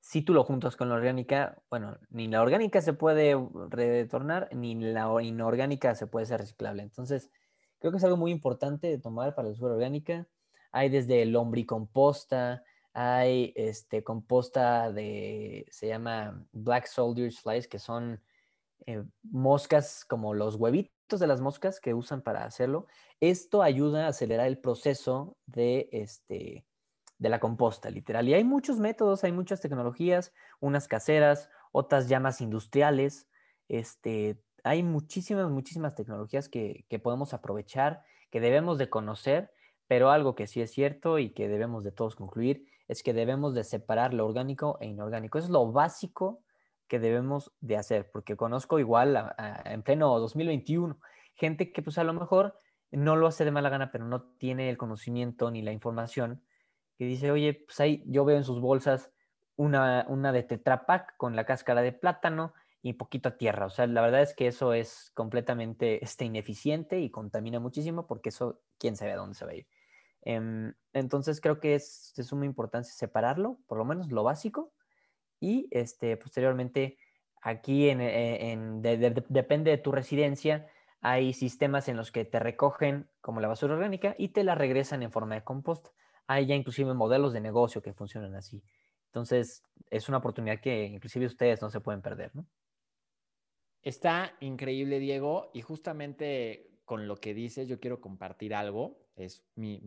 si 0.00 0.22
tú 0.22 0.32
lo 0.34 0.44
juntas 0.44 0.76
con 0.76 0.88
la 0.88 0.94
orgánica, 0.94 1.62
bueno, 1.70 1.98
ni 2.08 2.28
la 2.28 2.40
orgánica 2.42 2.80
se 2.80 2.94
puede 2.94 3.36
retornar, 3.68 4.48
ni 4.54 4.74
la 4.74 5.10
inorgánica 5.22 5.94
se 5.94 6.06
puede 6.06 6.26
ser 6.26 6.40
reciclable. 6.40 6.82
Entonces, 6.82 7.30
Creo 7.80 7.90
que 7.92 7.98
es 7.98 8.04
algo 8.04 8.16
muy 8.18 8.30
importante 8.30 8.86
de 8.88 8.98
tomar 8.98 9.34
para 9.34 9.48
la 9.48 9.52
basura 9.52 9.74
orgánica. 9.74 10.28
Hay 10.70 10.90
desde 10.90 11.24
lombricomposta, 11.24 12.62
hay 12.92 13.52
este, 13.56 14.02
composta 14.02 14.90
de, 14.92 15.66
se 15.70 15.88
llama 15.88 16.44
Black 16.52 16.86
Soldiers 16.86 17.40
Flies, 17.40 17.68
que 17.68 17.78
son 17.78 18.20
eh, 18.86 19.04
moscas 19.22 20.04
como 20.04 20.34
los 20.34 20.56
huevitos 20.56 21.20
de 21.20 21.26
las 21.26 21.40
moscas 21.40 21.80
que 21.80 21.94
usan 21.94 22.22
para 22.22 22.44
hacerlo. 22.44 22.86
Esto 23.20 23.62
ayuda 23.62 24.06
a 24.06 24.08
acelerar 24.08 24.46
el 24.46 24.58
proceso 24.58 25.36
de, 25.46 25.88
este, 25.92 26.64
de 27.18 27.28
la 27.28 27.40
composta, 27.40 27.90
literal. 27.90 28.28
Y 28.28 28.34
hay 28.34 28.44
muchos 28.44 28.78
métodos, 28.78 29.24
hay 29.24 29.32
muchas 29.32 29.60
tecnologías, 29.60 30.32
unas 30.60 30.88
caseras, 30.88 31.48
otras 31.72 32.08
llamas 32.08 32.40
industriales. 32.40 33.28
Este, 33.68 34.42
hay 34.64 34.82
muchísimas, 34.82 35.48
muchísimas 35.50 35.94
tecnologías 35.94 36.48
que, 36.48 36.86
que 36.88 36.98
podemos 36.98 37.34
aprovechar, 37.34 38.02
que 38.30 38.40
debemos 38.40 38.78
de 38.78 38.90
conocer, 38.90 39.52
pero 39.86 40.10
algo 40.10 40.34
que 40.34 40.46
sí 40.46 40.60
es 40.60 40.70
cierto 40.72 41.18
y 41.18 41.30
que 41.30 41.48
debemos 41.48 41.84
de 41.84 41.92
todos 41.92 42.16
concluir 42.16 42.66
es 42.90 43.02
que 43.02 43.12
debemos 43.12 43.54
de 43.54 43.64
separar 43.64 44.14
lo 44.14 44.26
orgánico 44.26 44.78
e 44.80 44.86
inorgánico. 44.86 45.38
Es 45.38 45.48
lo 45.48 45.70
básico 45.70 46.42
que 46.88 46.98
debemos 46.98 47.52
de 47.60 47.76
hacer, 47.76 48.10
porque 48.10 48.36
conozco 48.36 48.78
igual 48.78 49.32
en 49.64 49.82
pleno 49.82 50.18
2021 50.18 50.98
gente 51.40 51.72
que 51.72 51.82
pues 51.82 51.96
a 51.98 52.04
lo 52.04 52.12
mejor 52.12 52.56
no 52.90 53.16
lo 53.16 53.26
hace 53.26 53.44
de 53.44 53.50
mala 53.50 53.70
gana, 53.70 53.90
pero 53.90 54.04
no 54.04 54.22
tiene 54.38 54.68
el 54.68 54.76
conocimiento 54.76 55.50
ni 55.50 55.62
la 55.62 55.72
información, 55.72 56.42
que 56.98 57.04
dice, 57.04 57.30
oye, 57.30 57.64
pues 57.66 57.80
ahí 57.80 58.02
yo 58.06 58.24
veo 58.24 58.36
en 58.36 58.44
sus 58.44 58.60
bolsas 58.60 59.10
una, 59.56 60.04
una 60.08 60.32
de 60.32 60.42
Tetra 60.42 60.84
con 61.16 61.36
la 61.36 61.46
cáscara 61.46 61.80
de 61.80 61.92
plátano 61.92 62.52
y 62.82 62.94
poquito 62.94 63.30
a 63.30 63.36
tierra. 63.38 63.66
O 63.66 63.70
sea, 63.70 63.86
la 63.86 64.02
verdad 64.02 64.22
es 64.22 64.34
que 64.34 64.48
eso 64.48 64.74
es 64.74 65.10
completamente 65.14 66.04
este, 66.04 66.24
ineficiente 66.24 67.00
y 67.00 67.10
contamina 67.10 67.60
muchísimo 67.60 68.06
porque 68.06 68.30
eso, 68.30 68.60
quién 68.78 68.96
sabe 68.96 69.12
a 69.12 69.16
dónde 69.16 69.34
se 69.34 69.44
va 69.44 69.52
a 69.52 69.54
ir. 69.54 69.66
Em, 70.22 70.74
entonces 70.92 71.40
creo 71.40 71.60
que 71.60 71.74
es 71.74 72.12
de 72.16 72.24
suma 72.24 72.46
importancia 72.46 72.92
separarlo, 72.94 73.58
por 73.66 73.78
lo 73.78 73.84
menos 73.84 74.10
lo 74.10 74.22
básico, 74.22 74.72
y 75.40 75.68
este, 75.70 76.16
posteriormente 76.16 76.98
aquí 77.42 77.88
en, 77.88 78.00
eh, 78.02 79.14
depende 79.28 79.70
de 79.70 79.78
tu 79.78 79.92
residencia, 79.92 80.66
hay 81.00 81.32
sistemas 81.32 81.88
en 81.88 81.96
los 81.96 82.12
que 82.12 82.24
te 82.24 82.38
recogen 82.38 83.08
como 83.22 83.40
la 83.40 83.48
basura 83.48 83.74
orgánica 83.74 84.14
y 84.18 84.28
te 84.28 84.44
la 84.44 84.54
regresan 84.54 85.02
en 85.02 85.10
forma 85.10 85.34
de 85.34 85.44
composta. 85.44 85.90
Hay 86.26 86.46
ya 86.46 86.54
inclusive 86.54 86.92
modelos 86.92 87.32
de 87.32 87.40
negocio 87.40 87.80
que 87.80 87.94
funcionan 87.94 88.34
así. 88.34 88.62
Entonces, 89.06 89.64
es 89.88 90.08
una 90.08 90.18
oportunidad 90.18 90.60
que 90.60 90.84
inclusive 90.84 91.26
ustedes 91.26 91.62
no 91.62 91.70
se 91.70 91.80
pueden 91.80 92.02
perder, 92.02 92.36
¿no? 92.36 92.46
Está 93.82 94.36
increíble, 94.40 94.98
Diego, 94.98 95.50
y 95.54 95.62
justamente 95.62 96.70
con 96.84 97.08
lo 97.08 97.16
que 97.16 97.32
dices, 97.32 97.66
yo 97.66 97.80
quiero 97.80 98.00
compartir 98.00 98.54
algo. 98.54 98.98
Es 99.24 99.44
mi, 99.54 99.80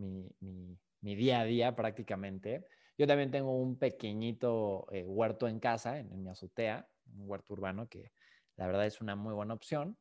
mi 1.03 1.15
día 1.15 1.41
a 1.41 1.45
día 1.45 1.75
prácticamente. 1.75 2.65
Yo 2.97 3.05
también 3.05 3.29
tengo 3.29 3.55
un 3.55 3.77
pequeñito 3.77 4.87
eh, 4.91 5.05
huerto 5.05 5.47
en 5.47 5.59
casa, 5.59 5.99
en, 5.99 6.23
mi 6.23 6.29
azotea, 6.29 6.87
un 7.17 7.29
huerto 7.29 7.53
urbano 7.53 7.87
que 7.89 8.11
la 8.55 8.67
verdad 8.67 8.85
es 8.85 9.01
una 9.01 9.15
muy 9.15 9.33
buena 9.33 9.53
opción. 9.53 9.97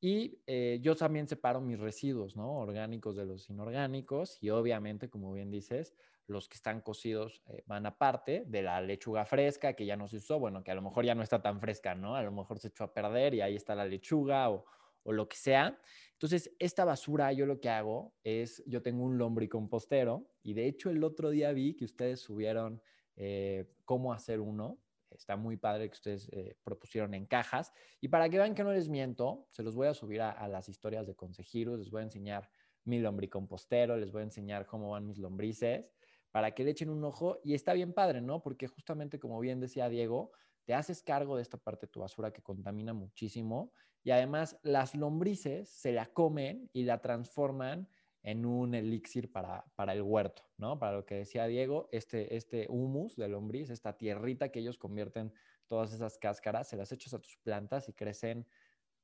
Y 0.00 0.40
eh, 0.46 0.80
yo 0.82 0.96
también 0.96 1.28
separo 1.28 1.60
mis 1.60 1.78
residuos, 1.78 2.36
¿no? 2.36 2.58
Orgánicos 2.58 3.16
de 3.16 3.24
los 3.24 3.48
inorgánicos 3.48 4.38
y 4.40 4.50
obviamente, 4.50 5.08
como 5.08 5.32
bien 5.32 5.50
dices, 5.50 5.94
los 6.26 6.48
que 6.48 6.56
están 6.56 6.80
cocidos 6.80 7.42
eh, 7.46 7.62
van 7.66 7.86
aparte 7.86 8.44
de 8.46 8.62
la 8.62 8.80
lechuga 8.80 9.24
fresca 9.24 9.74
que 9.74 9.86
ya 9.86 9.96
no 9.96 10.08
se 10.08 10.16
usó, 10.16 10.40
bueno, 10.40 10.64
que 10.64 10.72
a 10.72 10.74
lo 10.74 10.82
mejor 10.82 11.04
ya 11.04 11.14
no 11.14 11.22
está 11.22 11.40
tan 11.40 11.60
fresca, 11.60 11.94
¿no? 11.94 12.16
A 12.16 12.22
lo 12.22 12.32
mejor 12.32 12.58
se 12.58 12.68
echó 12.68 12.84
a 12.84 12.92
perder 12.92 13.34
y 13.34 13.40
ahí 13.40 13.54
está 13.54 13.76
la 13.76 13.84
lechuga 13.84 14.50
o, 14.50 14.64
o 15.04 15.12
lo 15.12 15.28
que 15.28 15.36
sea. 15.36 15.78
Entonces, 16.12 16.54
esta 16.58 16.84
basura 16.84 17.32
yo 17.32 17.46
lo 17.46 17.60
que 17.60 17.68
hago 17.68 18.14
es, 18.22 18.62
yo 18.66 18.82
tengo 18.82 19.04
un 19.04 19.18
lombricompostero 19.18 20.28
y 20.42 20.54
de 20.54 20.66
hecho 20.66 20.90
el 20.90 21.02
otro 21.02 21.30
día 21.30 21.52
vi 21.52 21.74
que 21.74 21.84
ustedes 21.84 22.20
subieron 22.20 22.80
eh, 23.16 23.66
cómo 23.84 24.12
hacer 24.12 24.40
uno. 24.40 24.78
Está 25.10 25.36
muy 25.36 25.56
padre 25.56 25.88
que 25.88 25.94
ustedes 25.94 26.28
eh, 26.32 26.56
propusieron 26.62 27.12
en 27.14 27.26
cajas. 27.26 27.72
Y 28.00 28.08
para 28.08 28.28
que 28.28 28.38
vean 28.38 28.54
que 28.54 28.64
no 28.64 28.72
les 28.72 28.88
miento, 28.88 29.46
se 29.50 29.62
los 29.62 29.74
voy 29.74 29.88
a 29.88 29.94
subir 29.94 30.22
a, 30.22 30.48
las 30.48 30.68
historias 30.68 31.06
de 31.06 31.14
Consejiros, 31.14 31.78
les 31.78 31.90
voy 31.90 32.00
a 32.00 32.04
enseñar 32.04 32.48
mi 32.84 32.98
lombricompostero, 32.98 33.96
les 33.96 34.10
voy 34.10 34.20
a 34.20 34.24
enseñar 34.24 34.66
cómo 34.66 34.90
van 34.90 35.06
mis 35.06 35.18
lombrices, 35.18 35.84
para 36.30 36.52
que 36.52 36.64
le 36.64 36.70
echen 36.70 36.88
un 36.88 37.04
ojo. 37.04 37.40
Y 37.44 37.54
está 37.54 37.74
bien 37.74 37.92
padre, 37.92 38.20
¿no? 38.20 38.42
Porque 38.42 38.68
justamente 38.68 39.18
como 39.18 39.38
bien 39.40 39.60
decía 39.60 39.88
Diego, 39.88 40.32
te 40.64 40.74
haces 40.74 41.02
cargo 41.02 41.36
de 41.36 41.42
esta 41.42 41.58
parte 41.58 41.86
de 41.86 41.92
tu 41.92 42.00
basura 42.00 42.32
que 42.32 42.42
contamina 42.42 42.94
muchísimo 42.94 43.72
y 44.04 44.10
además 44.10 44.58
las 44.62 44.94
lombrices 44.94 45.68
se 45.68 45.92
la 45.92 46.06
comen 46.06 46.70
y 46.72 46.84
la 46.84 47.00
transforman 47.00 47.88
en 48.22 48.46
un 48.46 48.74
elixir 48.74 49.32
para, 49.32 49.64
para 49.74 49.92
el 49.92 50.02
huerto, 50.02 50.44
¿no? 50.56 50.78
Para 50.78 50.96
lo 50.96 51.04
que 51.04 51.16
decía 51.16 51.46
Diego, 51.46 51.88
este, 51.90 52.36
este 52.36 52.66
humus 52.68 53.16
de 53.16 53.28
lombriz, 53.28 53.70
esta 53.70 53.96
tierrita 53.96 54.50
que 54.50 54.60
ellos 54.60 54.78
convierten 54.78 55.32
todas 55.66 55.92
esas 55.92 56.18
cáscaras, 56.18 56.68
se 56.68 56.76
las 56.76 56.92
echas 56.92 57.14
a 57.14 57.20
tus 57.20 57.36
plantas 57.38 57.88
y 57.88 57.92
crecen 57.92 58.46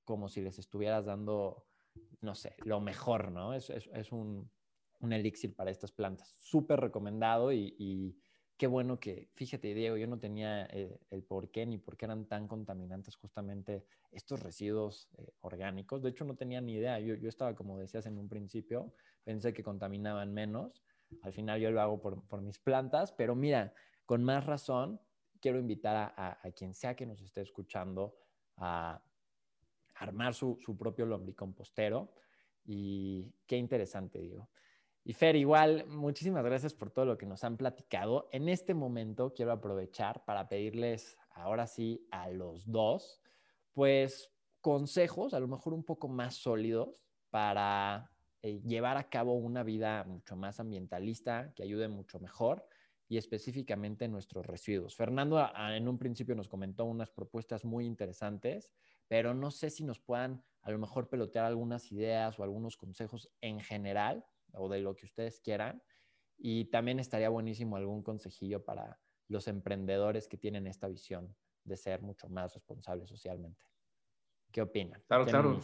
como 0.04 0.28
si 0.28 0.40
les 0.40 0.58
estuvieras 0.58 1.04
dando, 1.04 1.66
no 2.20 2.34
sé, 2.34 2.54
lo 2.64 2.80
mejor, 2.80 3.32
¿no? 3.32 3.54
Es, 3.54 3.70
es, 3.70 4.12
un, 4.12 4.50
un, 5.00 5.12
elixir 5.12 5.54
para 5.54 5.70
estas 5.70 5.92
plantas. 5.92 6.28
Súper 6.40 6.80
recomendado 6.80 7.52
y 7.52 8.16
qué 8.58 8.66
bueno 8.66 8.98
que, 8.98 9.30
fíjate 9.34 9.72
Diego, 9.72 9.96
yo 9.96 10.08
no 10.08 10.18
tenía 10.18 10.66
eh, 10.66 10.98
el 11.10 11.22
por 11.22 11.50
qué 11.50 11.64
ni 11.64 11.78
por 11.78 11.96
qué 11.96 12.06
eran 12.06 12.26
tan 12.26 12.48
contaminantes 12.48 13.14
justamente 13.14 13.86
estos 14.10 14.42
residuos 14.42 15.08
eh, 15.16 15.32
orgánicos. 15.40 16.02
De 16.02 16.10
hecho, 16.10 16.24
no 16.24 16.34
tenía 16.34 16.60
ni 16.60 16.74
idea. 16.74 16.98
Yo, 16.98 17.14
yo, 17.14 17.28
estaba, 17.28 17.54
como 17.54 17.78
decías 17.78 18.06
en 18.06 18.18
un 18.18 18.28
principio, 18.28 18.92
pensé 19.22 19.54
que 19.54 19.62
contaminaban 19.62 20.34
menos. 20.34 20.82
Al 21.22 21.32
final 21.32 21.60
yo 21.60 21.70
lo 21.70 21.80
hago 21.80 22.00
por, 22.00 22.26
por 22.26 22.42
mis 22.42 22.58
plantas, 22.58 23.12
pero 23.12 23.36
mira, 23.36 23.72
con 24.04 24.24
más 24.24 24.44
razón, 24.44 25.00
quiero 25.40 25.60
invitar 25.60 26.12
a, 26.16 26.40
a, 26.42 26.50
quien 26.50 26.74
sea 26.74 26.96
que 26.96 27.06
nos 27.06 27.22
esté 27.22 27.42
escuchando 27.42 28.16
a 28.56 29.00
armar 29.94 30.34
su, 30.34 30.58
su 30.60 30.76
propio 30.76 31.06
lombricompostero. 31.06 32.12
Y 32.64 33.32
qué 33.46 33.56
interesante, 33.56 34.18
Diego. 34.18 34.50
Y 35.08 35.14
Fer, 35.14 35.36
igual, 35.36 35.86
muchísimas 35.86 36.44
gracias 36.44 36.74
por 36.74 36.90
todo 36.90 37.06
lo 37.06 37.16
que 37.16 37.24
nos 37.24 37.42
han 37.42 37.56
platicado. 37.56 38.28
En 38.30 38.46
este 38.50 38.74
momento 38.74 39.32
quiero 39.32 39.52
aprovechar 39.52 40.22
para 40.26 40.50
pedirles, 40.50 41.16
ahora 41.30 41.66
sí, 41.66 42.06
a 42.10 42.28
los 42.28 42.70
dos, 42.70 43.22
pues 43.72 44.30
consejos, 44.60 45.32
a 45.32 45.40
lo 45.40 45.48
mejor 45.48 45.72
un 45.72 45.82
poco 45.82 46.08
más 46.08 46.34
sólidos, 46.34 47.00
para 47.30 48.12
eh, 48.42 48.60
llevar 48.66 48.98
a 48.98 49.08
cabo 49.08 49.32
una 49.32 49.62
vida 49.62 50.04
mucho 50.04 50.36
más 50.36 50.60
ambientalista, 50.60 51.54
que 51.54 51.62
ayude 51.62 51.88
mucho 51.88 52.20
mejor 52.20 52.68
y 53.08 53.16
específicamente 53.16 54.08
nuestros 54.08 54.44
residuos. 54.44 54.94
Fernando 54.94 55.42
en 55.56 55.88
un 55.88 55.96
principio 55.96 56.34
nos 56.34 56.48
comentó 56.48 56.84
unas 56.84 57.10
propuestas 57.10 57.64
muy 57.64 57.86
interesantes, 57.86 58.74
pero 59.06 59.32
no 59.32 59.52
sé 59.52 59.70
si 59.70 59.84
nos 59.84 60.00
puedan 60.00 60.44
a 60.60 60.70
lo 60.70 60.78
mejor 60.78 61.08
pelotear 61.08 61.46
algunas 61.46 61.90
ideas 61.92 62.38
o 62.38 62.42
algunos 62.42 62.76
consejos 62.76 63.30
en 63.40 63.60
general 63.60 64.26
o 64.52 64.68
de 64.68 64.80
lo 64.80 64.94
que 64.94 65.06
ustedes 65.06 65.40
quieran. 65.40 65.82
Y 66.36 66.66
también 66.66 67.00
estaría 67.00 67.28
buenísimo 67.28 67.76
algún 67.76 68.02
consejillo 68.02 68.64
para 68.64 69.00
los 69.28 69.48
emprendedores 69.48 70.28
que 70.28 70.38
tienen 70.38 70.66
esta 70.66 70.88
visión 70.88 71.34
de 71.64 71.76
ser 71.76 72.02
mucho 72.02 72.28
más 72.28 72.54
responsables 72.54 73.08
socialmente. 73.08 73.60
¿Qué 74.50 74.62
opinan? 74.62 75.02
Claro, 75.06 75.26
claro. 75.26 75.60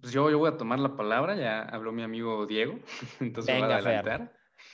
Pues 0.00 0.12
yo, 0.12 0.30
yo 0.30 0.38
voy 0.38 0.50
a 0.50 0.56
tomar 0.56 0.78
la 0.78 0.96
palabra, 0.96 1.34
ya 1.34 1.62
habló 1.62 1.92
mi 1.92 2.02
amigo 2.02 2.46
Diego, 2.46 2.78
entonces 3.20 3.54
Venga, 3.54 3.66
voy 3.66 3.74
a 3.74 3.78
adelantar. 3.78 4.32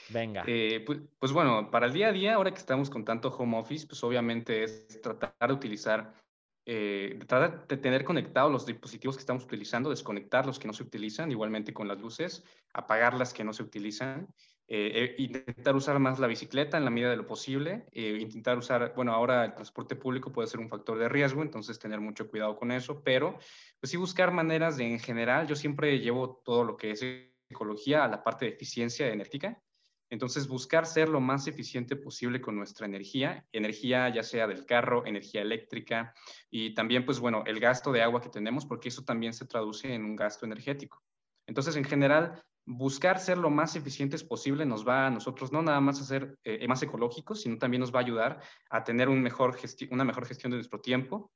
Venga. 0.09 0.43
Eh, 0.47 0.83
pues, 0.85 0.99
pues, 1.19 1.31
bueno, 1.31 1.69
para 1.71 1.87
el 1.87 1.93
día 1.93 2.09
a 2.09 2.11
día, 2.11 2.35
ahora 2.35 2.51
que 2.51 2.59
estamos 2.59 2.89
con 2.89 3.03
tanto 3.03 3.29
home 3.29 3.57
office, 3.57 3.87
pues 3.87 4.03
obviamente 4.03 4.63
es 4.63 5.01
tratar 5.01 5.33
de 5.39 5.53
utilizar 5.53 6.13
eh, 6.65 7.17
tratar 7.27 7.67
de 7.67 7.77
tener 7.77 8.03
conectados 8.03 8.51
los 8.51 8.65
dispositivos 8.65 9.15
que 9.15 9.21
estamos 9.21 9.43
utilizando, 9.43 9.89
desconectar 9.89 10.45
los 10.45 10.59
que 10.59 10.67
no 10.67 10.73
se 10.73 10.83
utilizan, 10.83 11.31
igualmente 11.31 11.73
con 11.73 11.87
las 11.87 11.99
luces, 11.99 12.43
apagar 12.73 13.15
las 13.15 13.33
que 13.33 13.43
no 13.43 13.51
se 13.51 13.63
utilizan, 13.63 14.27
eh, 14.67 14.91
eh, 14.93 15.15
intentar 15.17 15.75
usar 15.75 15.97
más 15.99 16.19
la 16.19 16.27
bicicleta 16.27 16.77
en 16.77 16.85
la 16.85 16.91
medida 16.91 17.09
de 17.09 17.17
lo 17.17 17.25
posible, 17.25 17.85
intentar 17.93 18.57
usar, 18.57 18.93
bueno, 18.95 19.11
ahora 19.11 19.45
el 19.45 19.53
transporte 19.53 19.95
público 19.95 20.31
puede 20.31 20.47
ser 20.47 20.59
un 20.59 20.69
factor 20.69 20.99
de 20.99 21.09
riesgo, 21.09 21.41
entonces 21.41 21.79
tener 21.79 21.99
mucho 21.99 22.29
cuidado 22.29 22.55
con 22.55 22.71
eso, 22.71 23.01
pero 23.03 23.39
pues 23.79 23.89
sí 23.89 23.97
buscar 23.97 24.31
maneras 24.31 24.77
de, 24.77 24.85
en 24.85 24.99
general, 24.99 25.47
yo 25.47 25.55
siempre 25.55 25.99
llevo 25.99 26.41
todo 26.45 26.63
lo 26.63 26.77
que 26.77 26.91
es 26.91 27.03
ecología 27.49 28.05
a 28.05 28.07
la 28.07 28.23
parte 28.23 28.45
de 28.45 28.51
eficiencia 28.51 29.07
energética, 29.07 29.61
entonces, 30.11 30.49
buscar 30.49 30.85
ser 30.85 31.07
lo 31.07 31.21
más 31.21 31.47
eficiente 31.47 31.95
posible 31.95 32.41
con 32.41 32.57
nuestra 32.57 32.85
energía, 32.85 33.45
energía 33.53 34.09
ya 34.09 34.23
sea 34.23 34.45
del 34.45 34.65
carro, 34.65 35.05
energía 35.05 35.41
eléctrica 35.41 36.13
y 36.49 36.73
también, 36.73 37.05
pues 37.05 37.21
bueno, 37.21 37.43
el 37.47 37.61
gasto 37.61 37.93
de 37.93 38.01
agua 38.01 38.19
que 38.19 38.27
tenemos, 38.27 38.65
porque 38.65 38.89
eso 38.89 39.05
también 39.05 39.33
se 39.33 39.45
traduce 39.45 39.93
en 39.93 40.03
un 40.03 40.17
gasto 40.17 40.45
energético. 40.45 41.01
Entonces, 41.47 41.77
en 41.77 41.85
general, 41.85 42.43
buscar 42.65 43.19
ser 43.19 43.37
lo 43.37 43.49
más 43.49 43.77
eficientes 43.77 44.21
posible 44.21 44.65
nos 44.65 44.85
va 44.85 45.07
a 45.07 45.09
nosotros 45.09 45.53
no 45.53 45.61
nada 45.61 45.79
más 45.79 46.01
a 46.01 46.03
ser 46.03 46.37
eh, 46.43 46.67
más 46.67 46.83
ecológicos, 46.83 47.41
sino 47.41 47.57
también 47.57 47.79
nos 47.79 47.95
va 47.95 47.99
a 47.99 48.03
ayudar 48.03 48.41
a 48.69 48.83
tener 48.83 49.07
una 49.07 49.21
mejor 49.21 49.55
gestión 49.55 50.51
de 50.51 50.57
nuestro 50.57 50.81
tiempo, 50.81 51.31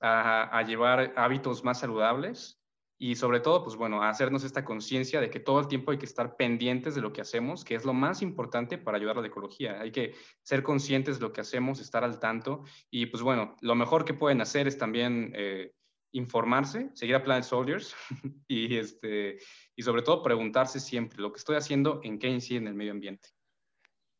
a 0.00 0.62
llevar 0.62 1.14
hábitos 1.16 1.64
más 1.64 1.80
saludables 1.80 2.57
y 3.00 3.14
sobre 3.14 3.38
todo, 3.38 3.62
pues 3.62 3.76
bueno, 3.76 4.02
hacernos 4.02 4.42
esta 4.42 4.64
conciencia 4.64 5.20
de 5.20 5.30
que 5.30 5.38
todo 5.38 5.60
el 5.60 5.68
tiempo 5.68 5.92
hay 5.92 5.98
que 5.98 6.06
estar 6.06 6.34
pendientes 6.34 6.96
de 6.96 7.00
lo 7.00 7.12
que 7.12 7.20
hacemos, 7.20 7.64
que 7.64 7.76
es 7.76 7.84
lo 7.84 7.94
más 7.94 8.22
importante 8.22 8.76
para 8.76 8.96
ayudar 8.96 9.18
a 9.18 9.20
la 9.20 9.28
ecología. 9.28 9.80
Hay 9.80 9.92
que 9.92 10.14
ser 10.42 10.64
conscientes 10.64 11.18
de 11.18 11.22
lo 11.22 11.32
que 11.32 11.40
hacemos, 11.40 11.80
estar 11.80 12.02
al 12.02 12.18
tanto 12.18 12.64
y 12.90 13.06
pues 13.06 13.22
bueno, 13.22 13.56
lo 13.60 13.76
mejor 13.76 14.04
que 14.04 14.14
pueden 14.14 14.40
hacer 14.40 14.66
es 14.66 14.76
también 14.76 15.32
eh, 15.36 15.72
informarse, 16.12 16.90
seguir 16.94 17.14
a 17.14 17.22
Planet 17.22 17.44
Soldiers 17.44 17.94
y, 18.48 18.76
este, 18.76 19.38
y 19.76 19.82
sobre 19.82 20.02
todo 20.02 20.22
preguntarse 20.22 20.80
siempre 20.80 21.20
lo 21.20 21.32
que 21.32 21.38
estoy 21.38 21.54
haciendo, 21.54 22.00
en 22.02 22.18
qué 22.18 22.28
incide 22.28 22.58
en 22.58 22.66
el 22.66 22.74
medio 22.74 22.92
ambiente. 22.92 23.28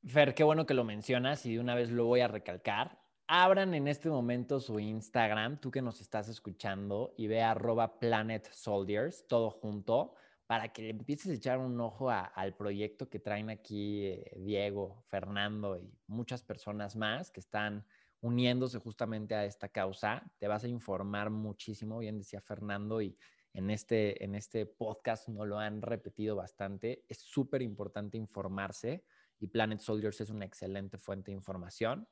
Fer, 0.06 0.34
qué 0.34 0.44
bueno 0.44 0.66
que 0.66 0.74
lo 0.74 0.84
mencionas 0.84 1.44
y 1.46 1.54
de 1.54 1.60
una 1.60 1.74
vez 1.74 1.90
lo 1.90 2.04
voy 2.04 2.20
a 2.20 2.28
recalcar. 2.28 3.00
Abran 3.30 3.74
en 3.74 3.88
este 3.88 4.08
momento 4.08 4.58
su 4.58 4.80
Instagram, 4.80 5.60
tú 5.60 5.70
que 5.70 5.82
nos 5.82 6.00
estás 6.00 6.30
escuchando, 6.30 7.12
y 7.18 7.26
ve 7.26 7.42
arroba 7.42 7.98
Planet 8.00 8.50
Soldiers, 8.50 9.26
todo 9.28 9.50
junto, 9.50 10.14
para 10.46 10.72
que 10.72 10.80
le 10.80 10.90
empieces 10.90 11.32
a 11.32 11.34
echar 11.34 11.58
un 11.58 11.78
ojo 11.78 12.08
al 12.10 12.56
proyecto 12.56 13.10
que 13.10 13.18
traen 13.18 13.50
aquí 13.50 14.06
eh, 14.06 14.32
Diego, 14.38 15.04
Fernando 15.08 15.76
y 15.76 15.92
muchas 16.06 16.42
personas 16.42 16.96
más 16.96 17.30
que 17.30 17.40
están 17.40 17.84
uniéndose 18.22 18.78
justamente 18.78 19.34
a 19.34 19.44
esta 19.44 19.68
causa. 19.68 20.22
Te 20.38 20.48
vas 20.48 20.64
a 20.64 20.68
informar 20.68 21.28
muchísimo, 21.28 21.98
bien 21.98 22.16
decía 22.16 22.40
Fernando, 22.40 23.02
y 23.02 23.14
en 23.52 23.68
este, 23.68 24.24
en 24.24 24.36
este 24.36 24.64
podcast 24.64 25.28
no 25.28 25.44
lo 25.44 25.58
han 25.58 25.82
repetido 25.82 26.34
bastante. 26.34 27.04
Es 27.08 27.18
súper 27.18 27.60
importante 27.60 28.16
informarse 28.16 29.04
y 29.38 29.48
Planet 29.48 29.80
Soldiers 29.80 30.20
es 30.22 30.30
una 30.30 30.46
excelente 30.46 30.96
fuente 30.96 31.30
de 31.30 31.36
información. 31.36 32.08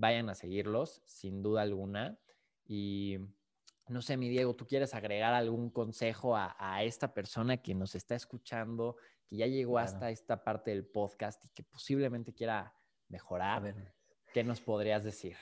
Vayan 0.00 0.30
a 0.30 0.34
seguirlos, 0.34 1.02
sin 1.04 1.42
duda 1.42 1.60
alguna. 1.60 2.18
Y 2.66 3.18
no 3.88 4.00
sé, 4.00 4.16
mi 4.16 4.30
Diego, 4.30 4.56
¿tú 4.56 4.66
quieres 4.66 4.94
agregar 4.94 5.34
algún 5.34 5.68
consejo 5.68 6.34
a, 6.34 6.82
esta 6.82 7.12
persona 7.12 7.58
que 7.58 7.74
nos 7.74 7.94
está 7.94 8.14
escuchando, 8.14 8.96
que 9.28 9.36
ya 9.36 9.46
llegó 9.46 9.78
hasta 9.78 10.08
esta 10.10 10.42
parte 10.42 10.70
del 10.70 10.86
podcast 10.86 11.44
y 11.44 11.48
que 11.50 11.62
posiblemente 11.64 12.32
quiera 12.32 12.74
mejorar? 13.08 13.74
¿Qué 14.32 14.42
nos 14.42 14.62
podrías 14.62 15.04
decir? 15.04 15.36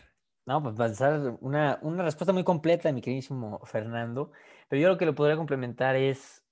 No, 0.44 0.60
pues 0.60 0.74
pasar 0.74 1.38
una, 1.40 1.78
una 1.82 2.02
respuesta 2.02 2.32
muy 2.32 2.42
completa, 2.42 2.90
mi 2.90 3.00
queridísimo 3.00 3.60
Fernando, 3.64 4.32
pero 4.68 4.82
yo 4.82 4.88
lo 4.88 4.98
que 4.98 5.06
lo 5.06 5.14
podría 5.14 5.36
complementar 5.36 5.94
es 5.94 6.42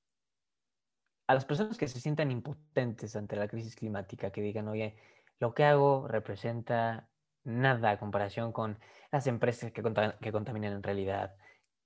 a 1.26 1.34
las 1.34 1.44
personas 1.44 1.76
que 1.76 1.88
se 1.88 1.98
sientan 1.98 2.30
impotentes 2.30 3.16
ante 3.16 3.34
la 3.34 3.48
crisis 3.48 3.74
climática, 3.74 4.30
que 4.30 4.42
digan, 4.42 4.68
oye, 4.68 4.96
lo 5.40 5.54
que 5.54 5.64
hago 5.64 6.06
representa 6.06 7.08
nada 7.46 7.92
a 7.92 7.98
comparación 7.98 8.52
con 8.52 8.78
las 9.12 9.26
empresas 9.26 9.72
que, 9.72 9.82
que 10.20 10.32
contaminan 10.32 10.72
en 10.72 10.82
realidad, 10.82 11.36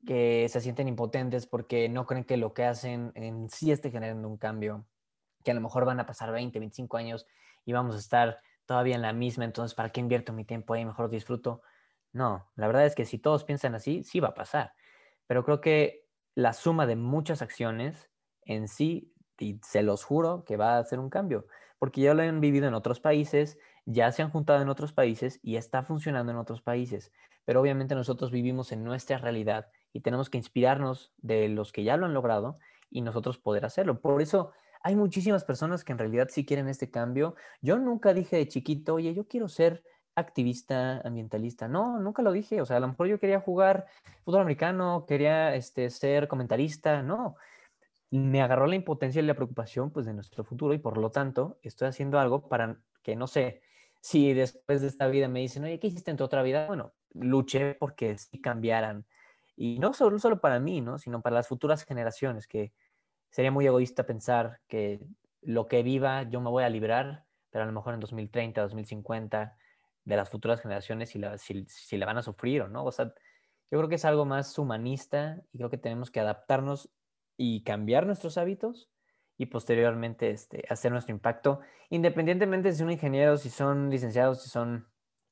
que 0.06 0.48
se 0.48 0.60
sienten 0.60 0.88
impotentes 0.88 1.46
porque 1.46 1.88
no 1.88 2.06
creen 2.06 2.24
que 2.24 2.36
lo 2.36 2.54
que 2.54 2.64
hacen 2.64 3.12
en 3.14 3.48
sí 3.50 3.70
esté 3.70 3.90
generando 3.90 4.26
un 4.28 4.38
cambio, 4.38 4.86
que 5.44 5.50
a 5.50 5.54
lo 5.54 5.60
mejor 5.60 5.84
van 5.84 6.00
a 6.00 6.06
pasar 6.06 6.32
20, 6.32 6.58
25 6.58 6.96
años 6.96 7.26
y 7.64 7.72
vamos 7.72 7.94
a 7.94 7.98
estar 7.98 8.38
todavía 8.66 8.94
en 8.94 9.02
la 9.02 9.12
misma, 9.12 9.44
entonces, 9.44 9.74
¿para 9.74 9.90
qué 9.90 10.00
invierto 10.00 10.32
mi 10.32 10.44
tiempo 10.44 10.74
ahí? 10.74 10.84
Mejor 10.84 11.10
disfruto. 11.10 11.62
No, 12.12 12.50
la 12.56 12.66
verdad 12.66 12.86
es 12.86 12.94
que 12.94 13.04
si 13.04 13.18
todos 13.18 13.44
piensan 13.44 13.74
así, 13.74 14.02
sí 14.02 14.20
va 14.20 14.28
a 14.28 14.34
pasar, 14.34 14.72
pero 15.26 15.44
creo 15.44 15.60
que 15.60 16.06
la 16.34 16.52
suma 16.52 16.86
de 16.86 16.96
muchas 16.96 17.42
acciones 17.42 18.10
en 18.44 18.68
sí, 18.68 19.12
y 19.38 19.60
se 19.64 19.82
los 19.82 20.04
juro 20.04 20.44
que 20.44 20.56
va 20.56 20.76
a 20.76 20.78
hacer 20.78 20.98
un 20.98 21.10
cambio, 21.10 21.46
porque 21.78 22.00
ya 22.00 22.14
lo 22.14 22.22
han 22.22 22.40
vivido 22.40 22.68
en 22.68 22.74
otros 22.74 23.00
países, 23.00 23.58
ya 23.86 24.10
se 24.12 24.22
han 24.22 24.30
juntado 24.30 24.62
en 24.62 24.68
otros 24.68 24.92
países 24.92 25.40
y 25.42 25.56
está 25.56 25.82
funcionando 25.82 26.32
en 26.32 26.38
otros 26.38 26.62
países, 26.62 27.12
pero 27.44 27.60
obviamente 27.60 27.94
nosotros 27.94 28.30
vivimos 28.30 28.72
en 28.72 28.84
nuestra 28.84 29.18
realidad 29.18 29.68
y 29.92 30.00
tenemos 30.00 30.30
que 30.30 30.38
inspirarnos 30.38 31.12
de 31.18 31.48
los 31.48 31.72
que 31.72 31.84
ya 31.84 31.96
lo 31.96 32.06
han 32.06 32.14
logrado 32.14 32.56
y 32.90 33.02
nosotros 33.02 33.38
poder 33.38 33.64
hacerlo. 33.64 34.00
Por 34.00 34.20
eso 34.22 34.52
hay 34.82 34.96
muchísimas 34.96 35.44
personas 35.44 35.84
que 35.84 35.92
en 35.92 35.98
realidad 35.98 36.28
sí 36.30 36.44
quieren 36.46 36.68
este 36.68 36.90
cambio. 36.90 37.34
Yo 37.60 37.78
nunca 37.78 38.14
dije 38.14 38.36
de 38.36 38.48
chiquito, 38.48 38.94
oye, 38.94 39.14
yo 39.14 39.26
quiero 39.26 39.48
ser 39.48 39.82
activista 40.14 41.00
ambientalista. 41.00 41.68
No, 41.68 41.98
nunca 41.98 42.22
lo 42.22 42.32
dije. 42.32 42.60
O 42.60 42.66
sea, 42.66 42.78
a 42.78 42.80
lo 42.80 42.88
mejor 42.88 43.06
yo 43.06 43.18
quería 43.18 43.40
jugar 43.40 43.86
fútbol 44.24 44.42
americano, 44.42 45.04
quería 45.06 45.54
este, 45.54 45.90
ser 45.90 46.28
comentarista. 46.28 47.02
No, 47.02 47.36
me 48.10 48.42
agarró 48.42 48.66
la 48.66 48.74
impotencia 48.74 49.22
y 49.22 49.26
la 49.26 49.34
preocupación 49.34 49.90
pues, 49.90 50.06
de 50.06 50.14
nuestro 50.14 50.44
futuro 50.44 50.74
y 50.74 50.78
por 50.78 50.98
lo 50.98 51.10
tanto 51.10 51.58
estoy 51.62 51.88
haciendo 51.88 52.18
algo 52.18 52.48
para 52.48 52.78
que, 53.02 53.16
no 53.16 53.26
sé, 53.26 53.62
si 54.00 54.32
después 54.32 54.80
de 54.80 54.88
esta 54.88 55.08
vida 55.08 55.28
me 55.28 55.40
dicen, 55.40 55.64
oye, 55.64 55.78
¿qué 55.78 55.88
hiciste 55.88 56.10
en 56.10 56.16
tu 56.16 56.24
otra 56.24 56.42
vida? 56.42 56.66
Bueno, 56.66 56.94
luché 57.12 57.74
porque 57.74 58.16
sí 58.18 58.40
cambiaran 58.40 59.06
y 59.56 59.78
no 59.78 59.92
solo, 59.92 60.18
solo 60.18 60.40
para 60.40 60.58
mí, 60.58 60.80
¿no? 60.80 60.98
sino 60.98 61.20
para 61.20 61.36
las 61.36 61.48
futuras 61.48 61.84
generaciones, 61.84 62.46
que 62.46 62.72
sería 63.30 63.50
muy 63.50 63.66
egoísta 63.66 64.06
pensar 64.06 64.60
que 64.68 65.00
lo 65.42 65.68
que 65.68 65.82
viva 65.82 66.22
yo 66.22 66.40
me 66.40 66.50
voy 66.50 66.64
a 66.64 66.70
librar, 66.70 67.26
pero 67.50 67.64
a 67.64 67.66
lo 67.66 67.72
mejor 67.72 67.94
en 67.94 68.00
2030, 68.00 68.62
2050, 68.62 69.56
de 70.04 70.16
las 70.16 70.30
futuras 70.30 70.60
generaciones 70.60 71.10
si 71.10 71.18
la, 71.18 71.38
si, 71.38 71.66
si 71.68 71.96
la 71.98 72.06
van 72.06 72.18
a 72.18 72.22
sufrir 72.22 72.62
o 72.62 72.68
no. 72.68 72.84
O 72.84 72.92
sea, 72.92 73.06
yo 73.70 73.78
creo 73.78 73.88
que 73.88 73.96
es 73.96 74.04
algo 74.04 74.24
más 74.24 74.58
humanista 74.58 75.42
y 75.52 75.58
creo 75.58 75.70
que 75.70 75.78
tenemos 75.78 76.10
que 76.10 76.20
adaptarnos 76.20 76.90
y 77.36 77.62
cambiar 77.62 78.06
nuestros 78.06 78.38
hábitos 78.38 78.89
y 79.40 79.46
posteriormente 79.46 80.28
este, 80.28 80.66
hacer 80.68 80.92
nuestro 80.92 81.14
impacto, 81.14 81.60
independientemente 81.88 82.72
si 82.72 82.78
son 82.80 82.90
ingenieros, 82.90 83.40
si 83.40 83.48
son 83.48 83.88
licenciados, 83.88 84.42
si 84.42 84.50
son 84.50 84.86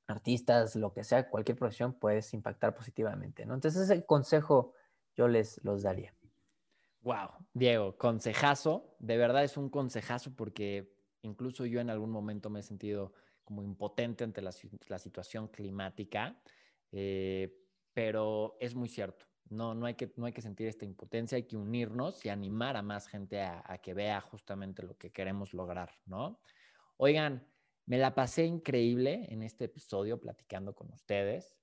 artistas, 0.07 0.75
lo 0.77 0.95
que 0.95 1.05
sea, 1.05 1.29
cualquier 1.29 1.59
profesión, 1.59 1.93
puedes 1.93 2.33
impactar 2.33 2.75
positivamente, 2.75 3.45
¿no? 3.45 3.53
Entonces 3.53 3.83
ese 3.83 4.07
consejo 4.07 4.73
yo 5.15 5.29
les 5.29 5.63
los 5.63 5.83
daría. 5.83 6.15
Wow, 7.03 7.33
Diego, 7.53 7.99
consejazo, 7.99 8.97
de 8.99 9.19
verdad 9.19 9.45
es 9.45 9.59
un 9.59 9.69
consejazo 9.69 10.35
porque 10.35 10.91
incluso 11.21 11.67
yo 11.67 11.79
en 11.79 11.91
algún 11.91 12.11
momento 12.11 12.49
me 12.49 12.61
he 12.61 12.63
sentido 12.63 13.13
como 13.45 13.63
impotente 13.63 14.25
ante 14.25 14.41
la, 14.41 14.53
situación 14.53 15.49
climática, 15.49 16.41
eh, 16.93 17.55
pero 17.93 18.57
es 18.59 18.75
muy 18.75 18.89
cierto. 18.89 19.28
No, 19.51 19.75
no, 19.75 19.87
hay 19.87 19.95
que, 19.95 20.13
no 20.17 20.27
hay 20.27 20.33
que 20.33 20.43
sentir 20.43 20.67
esta 20.69 20.85
impotencia, 20.85 21.37
hay 21.37 21.45
que 21.45 21.57
unirnos 21.57 22.25
y 22.25 22.29
animar 22.29 22.77
a 22.77 22.83
más 22.83 23.07
gente 23.09 23.43
a, 23.43 23.79
que 23.83 23.95
vea 23.95 24.21
justamente 24.21 24.83
lo 24.83 24.97
que 24.97 25.11
queremos 25.11 25.55
lograr, 25.55 25.91
¿no? 26.07 26.41
Oigan, 26.97 27.47
me 27.87 27.99
la 27.99 28.15
pasé 28.15 28.45
increíble 28.45 29.27
en 29.29 29.43
este 29.43 29.65
episodio 29.65 30.21
platicando 30.21 30.75
con 30.75 30.93
ustedes. 30.93 31.57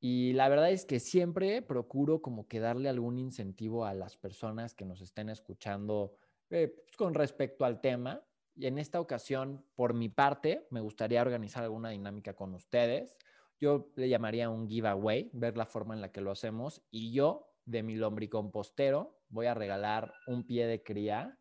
Y 0.00 0.32
la 0.32 0.48
verdad 0.48 0.70
es 0.70 0.84
que 0.84 0.98
siempre 0.98 1.62
procuro 1.62 2.22
como 2.22 2.48
que 2.48 2.58
darle 2.58 2.88
algún 2.88 3.18
incentivo 3.18 3.84
a 3.84 3.94
las 3.94 4.16
personas 4.16 4.74
que 4.74 4.86
nos 4.86 5.00
estén 5.02 5.28
escuchando 5.28 6.16
eh, 6.48 6.68
pues, 6.68 6.96
con 6.96 7.14
respecto 7.14 7.64
al 7.64 7.80
tema. 7.80 8.24
Y 8.56 8.66
en 8.66 8.78
esta 8.78 9.00
ocasión, 9.00 9.64
por 9.76 9.94
mi 9.94 10.08
parte, 10.08 10.66
me 10.70 10.80
gustaría 10.80 11.22
organizar 11.22 11.62
alguna 11.62 11.90
dinámica 11.90 12.34
con 12.34 12.54
ustedes. 12.54 13.16
Yo 13.60 13.90
le 13.96 14.08
llamaría 14.08 14.48
un 14.48 14.68
giveaway, 14.68 15.30
ver 15.34 15.56
la 15.56 15.66
forma 15.66 15.94
en 15.94 16.00
la 16.00 16.10
que 16.10 16.22
lo 16.22 16.30
hacemos. 16.30 16.82
Y 16.90 17.12
yo, 17.12 17.52
de 17.66 17.82
mi 17.82 17.94
lombricompostero, 17.94 19.20
voy 19.28 19.46
a 19.46 19.54
regalar 19.54 20.14
un 20.26 20.46
pie 20.46 20.66
de 20.66 20.82
cría 20.82 21.38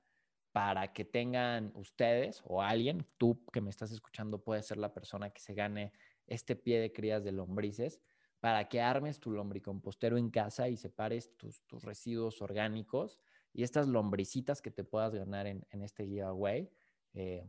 para 0.51 0.91
que 0.91 1.05
tengan 1.05 1.71
ustedes 1.75 2.41
o 2.45 2.61
alguien, 2.61 3.05
tú 3.17 3.45
que 3.53 3.61
me 3.61 3.69
estás 3.69 3.91
escuchando, 3.91 4.43
puede 4.43 4.63
ser 4.63 4.77
la 4.77 4.93
persona 4.93 5.29
que 5.29 5.39
se 5.39 5.53
gane 5.53 5.93
este 6.27 6.55
pie 6.55 6.79
de 6.79 6.91
crías 6.91 7.23
de 7.23 7.31
lombrices, 7.31 8.01
para 8.39 8.67
que 8.67 8.81
armes 8.81 9.19
tu 9.19 9.31
lombricompostero 9.31 10.17
en 10.17 10.29
casa 10.29 10.69
y 10.69 10.77
separes 10.77 11.35
tus, 11.37 11.63
residuos 11.83 12.41
orgánicos 12.41 13.19
y 13.53 13.63
estas 13.63 13.87
lombricitas 13.87 14.61
que 14.61 14.71
te 14.71 14.83
puedas 14.83 15.13
ganar 15.13 15.45
en, 15.47 15.65
este 15.81 16.05
giveaway, 16.05 16.69
eh, 17.13 17.45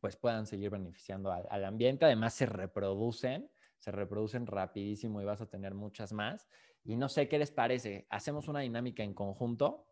pues 0.00 0.16
puedan 0.16 0.46
seguir 0.46 0.70
beneficiando 0.70 1.32
al 1.32 1.64
ambiente. 1.64 2.04
Además, 2.04 2.34
se 2.34 2.46
reproducen, 2.46 3.50
se 3.82 3.90
reproducen 3.90 4.46
rapidísimo 4.46 5.20
y 5.20 5.24
vas 5.24 5.40
a 5.40 5.46
tener 5.46 5.74
muchas 5.74 6.12
más. 6.12 6.48
Y 6.84 6.94
no 6.94 7.08
sé 7.08 7.28
qué 7.28 7.36
les 7.36 7.50
parece. 7.50 8.06
¿Hacemos 8.10 8.46
una 8.46 8.60
dinámica 8.60 9.02
en 9.02 9.12
conjunto? 9.12 9.88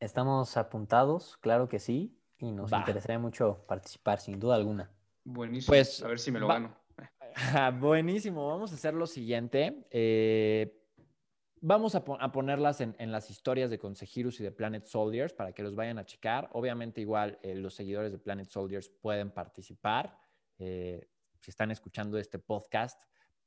Estamos 0.00 0.56
apuntados, 0.56 1.36
claro 1.36 1.68
que 1.68 1.78
sí, 1.78 2.18
y 2.38 2.50
nos 2.50 2.72
interesaría 2.72 3.18
mucho 3.18 3.66
participar, 3.68 4.18
sin 4.18 4.40
duda 4.40 4.54
alguna. 4.54 4.90
Buenísimo. 5.24 5.72
Pues, 5.72 6.02
a 6.02 6.08
ver 6.08 6.18
si 6.18 6.32
me 6.32 6.40
lo 6.40 6.48
gano. 6.48 6.74
Buenísimo. 7.80 8.48
Vamos 8.48 8.72
a 8.72 8.76
hacer 8.76 8.94
lo 8.94 9.06
siguiente. 9.06 9.86
Eh, 9.90 10.74
vamos 11.60 11.94
a, 11.96 12.02
ponerlas 12.02 12.80
en, 12.80 13.12
las 13.12 13.28
historias 13.28 13.68
de 13.68 13.78
Consejirus 13.78 14.40
y 14.40 14.44
de 14.44 14.52
Planet 14.52 14.86
Soldiers 14.86 15.34
para 15.34 15.52
que 15.52 15.62
los 15.62 15.74
vayan 15.74 15.98
a 15.98 16.06
checar. 16.06 16.48
Obviamente, 16.52 17.02
igual 17.02 17.38
eh, 17.42 17.54
los 17.54 17.74
seguidores 17.74 18.10
de 18.10 18.18
Planet 18.18 18.48
Soldiers 18.48 18.88
pueden 18.88 19.32
participar. 19.32 20.18
Eh, 20.58 21.10
si 21.40 21.50
están 21.50 21.70
escuchando 21.70 22.18
este 22.18 22.38
podcast, 22.38 23.02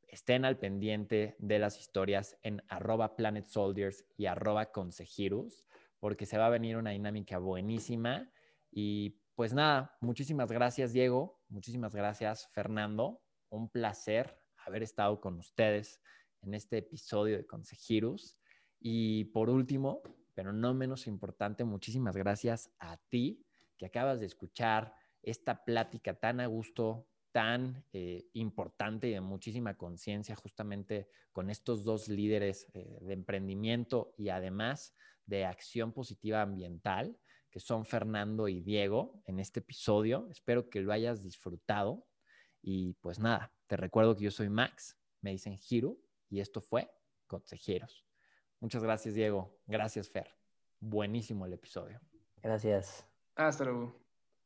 estén 0.08 0.46
al 0.46 0.58
pendiente 0.58 1.36
de 1.40 1.60
las 1.60 1.80
historias 1.80 2.38
en 2.44 2.62
arroba 2.68 3.16
Planet 3.16 3.48
Soldiers 3.48 4.06
y 4.18 4.26
arroba 4.26 4.72
Consejirus 4.72 5.66
porque 6.02 6.26
se 6.26 6.38
va 6.38 6.48
a 6.48 6.50
venir 6.50 6.78
una 6.78 6.90
dinámica 6.90 7.38
buenísima. 7.38 8.30
Y 8.72 9.22
pues 9.36 9.54
nada, 9.54 9.96
muchísimas 10.02 10.52
gracias 10.52 10.92
Diego, 10.92 11.40
muchísimas 11.48 11.96
gracias 11.96 12.50
Fernando, 12.54 13.22
un 13.50 13.70
placer 13.70 14.42
haber 14.66 14.84
estado 14.84 15.22
con 15.22 15.38
ustedes 15.38 16.02
en 16.42 16.56
este 16.56 16.80
episodio 16.80 17.38
de 17.38 17.46
Consejirus. 17.46 18.38
Y 18.80 19.26
por 19.26 19.50
último, 19.50 20.02
pero 20.34 20.52
no 20.52 20.74
menos 20.74 21.06
importante, 21.06 21.64
muchísimas 21.64 22.18
gracias 22.18 22.72
a 22.80 22.98
ti 22.98 23.46
que 23.78 23.86
acabas 23.86 24.20
de 24.20 24.26
escuchar 24.26 24.96
esta 25.22 25.64
plática 25.64 26.20
tan 26.20 26.40
a 26.40 26.48
gusto 26.48 27.08
tan 27.32 27.86
eh, 27.94 28.30
importante 28.34 29.08
y 29.08 29.12
de 29.12 29.22
muchísima 29.22 29.76
conciencia 29.76 30.36
justamente 30.36 31.10
con 31.32 31.50
estos 31.50 31.84
dos 31.84 32.08
líderes 32.08 32.68
eh, 32.74 33.00
de 33.02 33.14
emprendimiento 33.14 34.14
y 34.18 34.30
además 34.30 34.96
de 35.26 35.46
acción 35.46 35.94
positiva 35.94 36.42
ambiental, 36.42 37.18
que 37.50 37.60
son 37.60 37.86
Fernando 37.86 38.48
y 38.48 38.62
Diego 38.62 39.22
en 39.26 39.40
este 39.40 39.60
episodio. 39.60 40.28
Espero 40.30 40.70
que 40.70 40.82
lo 40.82 40.92
hayas 40.92 41.22
disfrutado. 41.24 42.06
Y 42.62 42.94
pues 42.96 43.20
nada, 43.20 43.54
te 43.68 43.78
recuerdo 43.78 44.16
que 44.16 44.26
yo 44.26 44.32
soy 44.32 44.50
Max, 44.50 44.98
me 45.22 45.32
dicen 45.32 45.58
Giro 45.58 45.98
y 46.30 46.40
esto 46.40 46.62
fue 46.62 46.92
Consejeros. 47.28 48.06
Muchas 48.60 48.84
gracias, 48.84 49.16
Diego. 49.16 49.58
Gracias, 49.66 50.10
Fer. 50.10 50.36
Buenísimo 50.80 51.46
el 51.46 51.54
episodio. 51.54 52.00
Gracias. 52.42 53.08
Hasta 53.36 53.64
luego. 53.64 53.96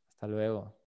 Hasta 0.10 0.28
luego. 0.28 0.85